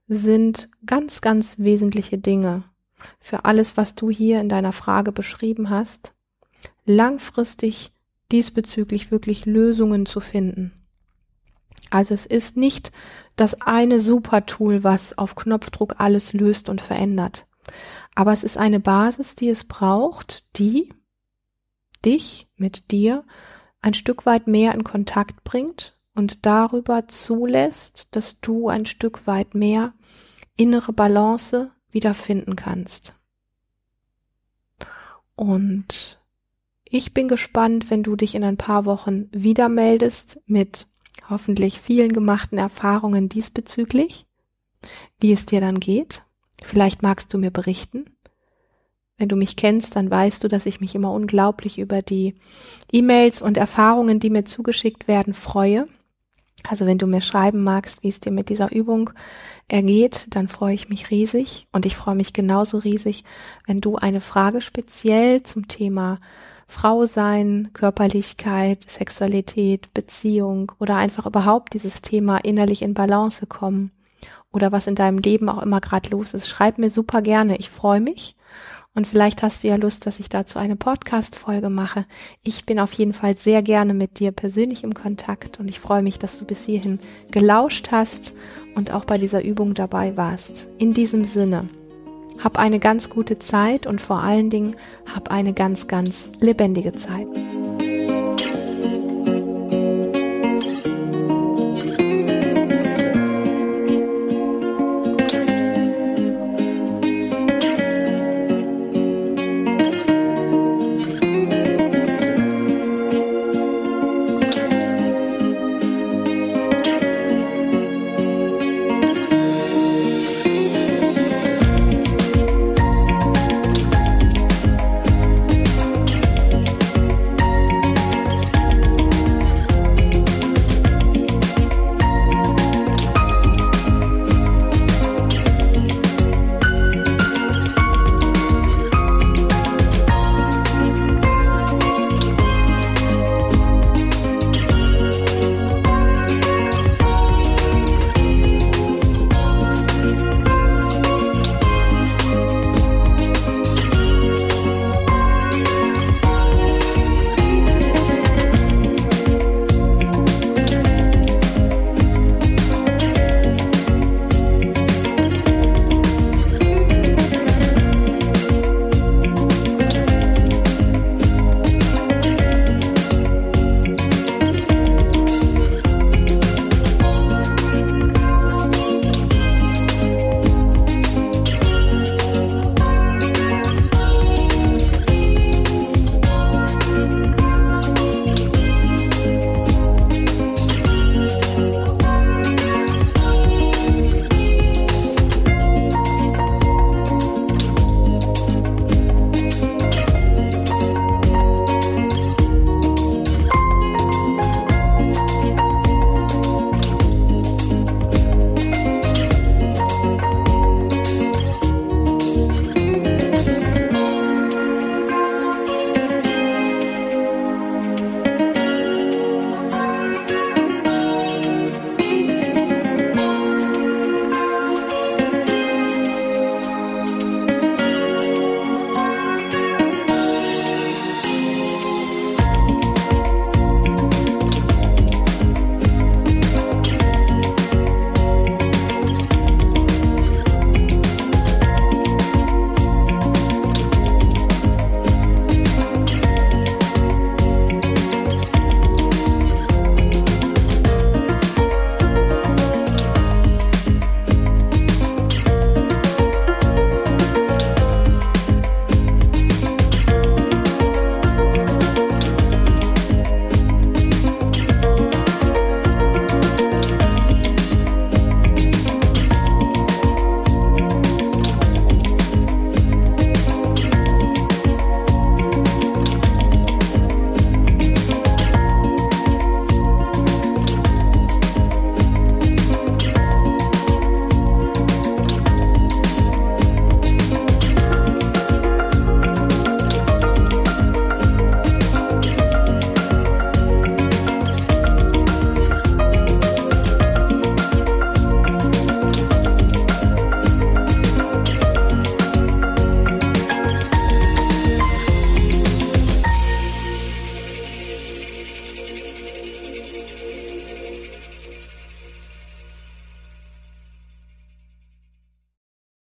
sind 0.07 0.69
ganz, 0.85 1.21
ganz 1.21 1.59
wesentliche 1.59 2.17
Dinge 2.17 2.63
für 3.19 3.45
alles, 3.45 3.77
was 3.77 3.95
du 3.95 4.09
hier 4.09 4.41
in 4.41 4.49
deiner 4.49 4.71
Frage 4.71 5.11
beschrieben 5.11 5.69
hast 5.69 6.15
langfristig 6.89 7.91
diesbezüglich 8.31 9.11
wirklich 9.11 9.45
Lösungen 9.45 10.05
zu 10.05 10.19
finden. 10.19 10.73
Also 11.91 12.13
es 12.13 12.25
ist 12.25 12.57
nicht 12.57 12.91
das 13.35 13.61
eine 13.61 13.99
Super-Tool, 13.99 14.83
was 14.83 15.17
auf 15.17 15.35
Knopfdruck 15.35 15.95
alles 15.99 16.33
löst 16.33 16.67
und 16.67 16.81
verändert. 16.81 17.47
Aber 18.15 18.33
es 18.33 18.43
ist 18.43 18.57
eine 18.57 18.79
Basis, 18.79 19.35
die 19.35 19.49
es 19.49 19.63
braucht, 19.63 20.43
die 20.57 20.93
dich 22.03 22.49
mit 22.57 22.91
dir 22.91 23.23
ein 23.81 23.93
Stück 23.93 24.25
weit 24.25 24.47
mehr 24.47 24.73
in 24.73 24.83
Kontakt 24.83 25.43
bringt 25.43 25.97
und 26.15 26.45
darüber 26.45 27.07
zulässt, 27.07 28.07
dass 28.11 28.41
du 28.41 28.67
ein 28.67 28.85
Stück 28.85 29.25
weit 29.27 29.55
mehr 29.55 29.93
innere 30.55 30.91
Balance 30.91 31.71
wiederfinden 31.91 32.55
kannst. 32.55 33.15
Und 35.35 36.18
ich 36.89 37.13
bin 37.13 37.27
gespannt, 37.27 37.89
wenn 37.89 38.03
du 38.03 38.15
dich 38.15 38.35
in 38.35 38.43
ein 38.43 38.57
paar 38.57 38.85
Wochen 38.85 39.29
wieder 39.31 39.69
meldest 39.69 40.39
mit 40.45 40.87
hoffentlich 41.29 41.79
vielen 41.79 42.11
gemachten 42.11 42.57
Erfahrungen 42.57 43.29
diesbezüglich, 43.29 44.25
wie 45.19 45.31
es 45.31 45.45
dir 45.45 45.61
dann 45.61 45.79
geht. 45.79 46.23
Vielleicht 46.61 47.03
magst 47.03 47.33
du 47.33 47.37
mir 47.37 47.51
berichten. 47.51 48.05
Wenn 49.17 49.29
du 49.29 49.35
mich 49.35 49.55
kennst, 49.55 49.95
dann 49.95 50.09
weißt 50.09 50.43
du, 50.43 50.47
dass 50.47 50.65
ich 50.65 50.79
mich 50.79 50.95
immer 50.95 51.11
unglaublich 51.11 51.77
über 51.77 52.01
die 52.01 52.35
E-Mails 52.91 53.41
und 53.41 53.57
Erfahrungen, 53.57 54.19
die 54.19 54.29
mir 54.29 54.45
zugeschickt 54.45 55.07
werden, 55.07 55.33
freue. 55.33 55.87
Also 56.67 56.85
wenn 56.85 56.97
du 56.97 57.05
mir 57.05 57.21
schreiben 57.21 57.63
magst, 57.63 58.03
wie 58.03 58.09
es 58.09 58.19
dir 58.19 58.31
mit 58.31 58.49
dieser 58.49 58.71
Übung 58.71 59.11
ergeht, 59.67 60.27
dann 60.31 60.47
freue 60.47 60.73
ich 60.73 60.89
mich 60.89 61.09
riesig 61.11 61.67
und 61.71 61.85
ich 61.85 61.95
freue 61.95 62.15
mich 62.15 62.33
genauso 62.33 62.79
riesig, 62.79 63.23
wenn 63.65 63.81
du 63.81 63.95
eine 63.95 64.19
Frage 64.19 64.61
speziell 64.61 65.43
zum 65.43 65.67
Thema 65.67 66.19
Frau 66.69 67.07
sein, 67.07 67.69
Körperlichkeit, 67.73 68.87
Sexualität, 68.87 69.91
Beziehung 69.95 70.71
oder 70.79 70.97
einfach 70.97 71.25
überhaupt 71.25 71.73
dieses 71.73 72.03
Thema 72.03 72.37
innerlich 72.37 72.83
in 72.83 72.93
Balance 72.93 73.47
kommen 73.47 73.91
oder 74.51 74.71
was 74.71 74.85
in 74.85 74.93
deinem 74.93 75.17
Leben 75.17 75.49
auch 75.49 75.63
immer 75.63 75.81
gerade 75.81 76.11
los 76.11 76.35
ist. 76.35 76.47
Schreib 76.47 76.77
mir 76.77 76.91
super 76.91 77.23
gerne. 77.23 77.57
Ich 77.57 77.71
freue 77.71 78.01
mich. 78.01 78.35
Und 78.93 79.07
vielleicht 79.07 79.41
hast 79.41 79.63
du 79.63 79.67
ja 79.67 79.77
Lust, 79.77 80.05
dass 80.05 80.19
ich 80.19 80.29
dazu 80.29 80.59
eine 80.59 80.75
Podcast-Folge 80.75 81.69
mache. 81.69 82.05
Ich 82.43 82.65
bin 82.67 82.79
auf 82.79 82.93
jeden 82.93 83.13
Fall 83.13 83.35
sehr 83.35 83.63
gerne 83.63 83.95
mit 83.95 84.19
dir 84.19 84.31
persönlich 84.31 84.83
im 84.83 84.93
Kontakt 84.93 85.59
und 85.59 85.69
ich 85.69 85.79
freue 85.79 86.03
mich, 86.03 86.19
dass 86.19 86.37
du 86.37 86.45
bis 86.45 86.65
hierhin 86.65 86.99
gelauscht 87.31 87.89
hast 87.91 88.33
und 88.75 88.91
auch 88.91 89.05
bei 89.05 89.17
dieser 89.17 89.43
Übung 89.43 89.73
dabei 89.73 90.17
warst. 90.17 90.67
In 90.77 90.93
diesem 90.93 91.23
Sinne, 91.23 91.67
hab 92.43 92.57
eine 92.57 92.79
ganz 92.79 93.09
gute 93.09 93.39
Zeit 93.39 93.85
und 93.87 94.01
vor 94.01 94.23
allen 94.23 94.49
Dingen 94.49 94.75
hab 95.13 95.31
eine 95.31 95.53
ganz, 95.53 95.87
ganz 95.87 96.29
lebendige 96.39 96.93
Zeit. 96.93 97.27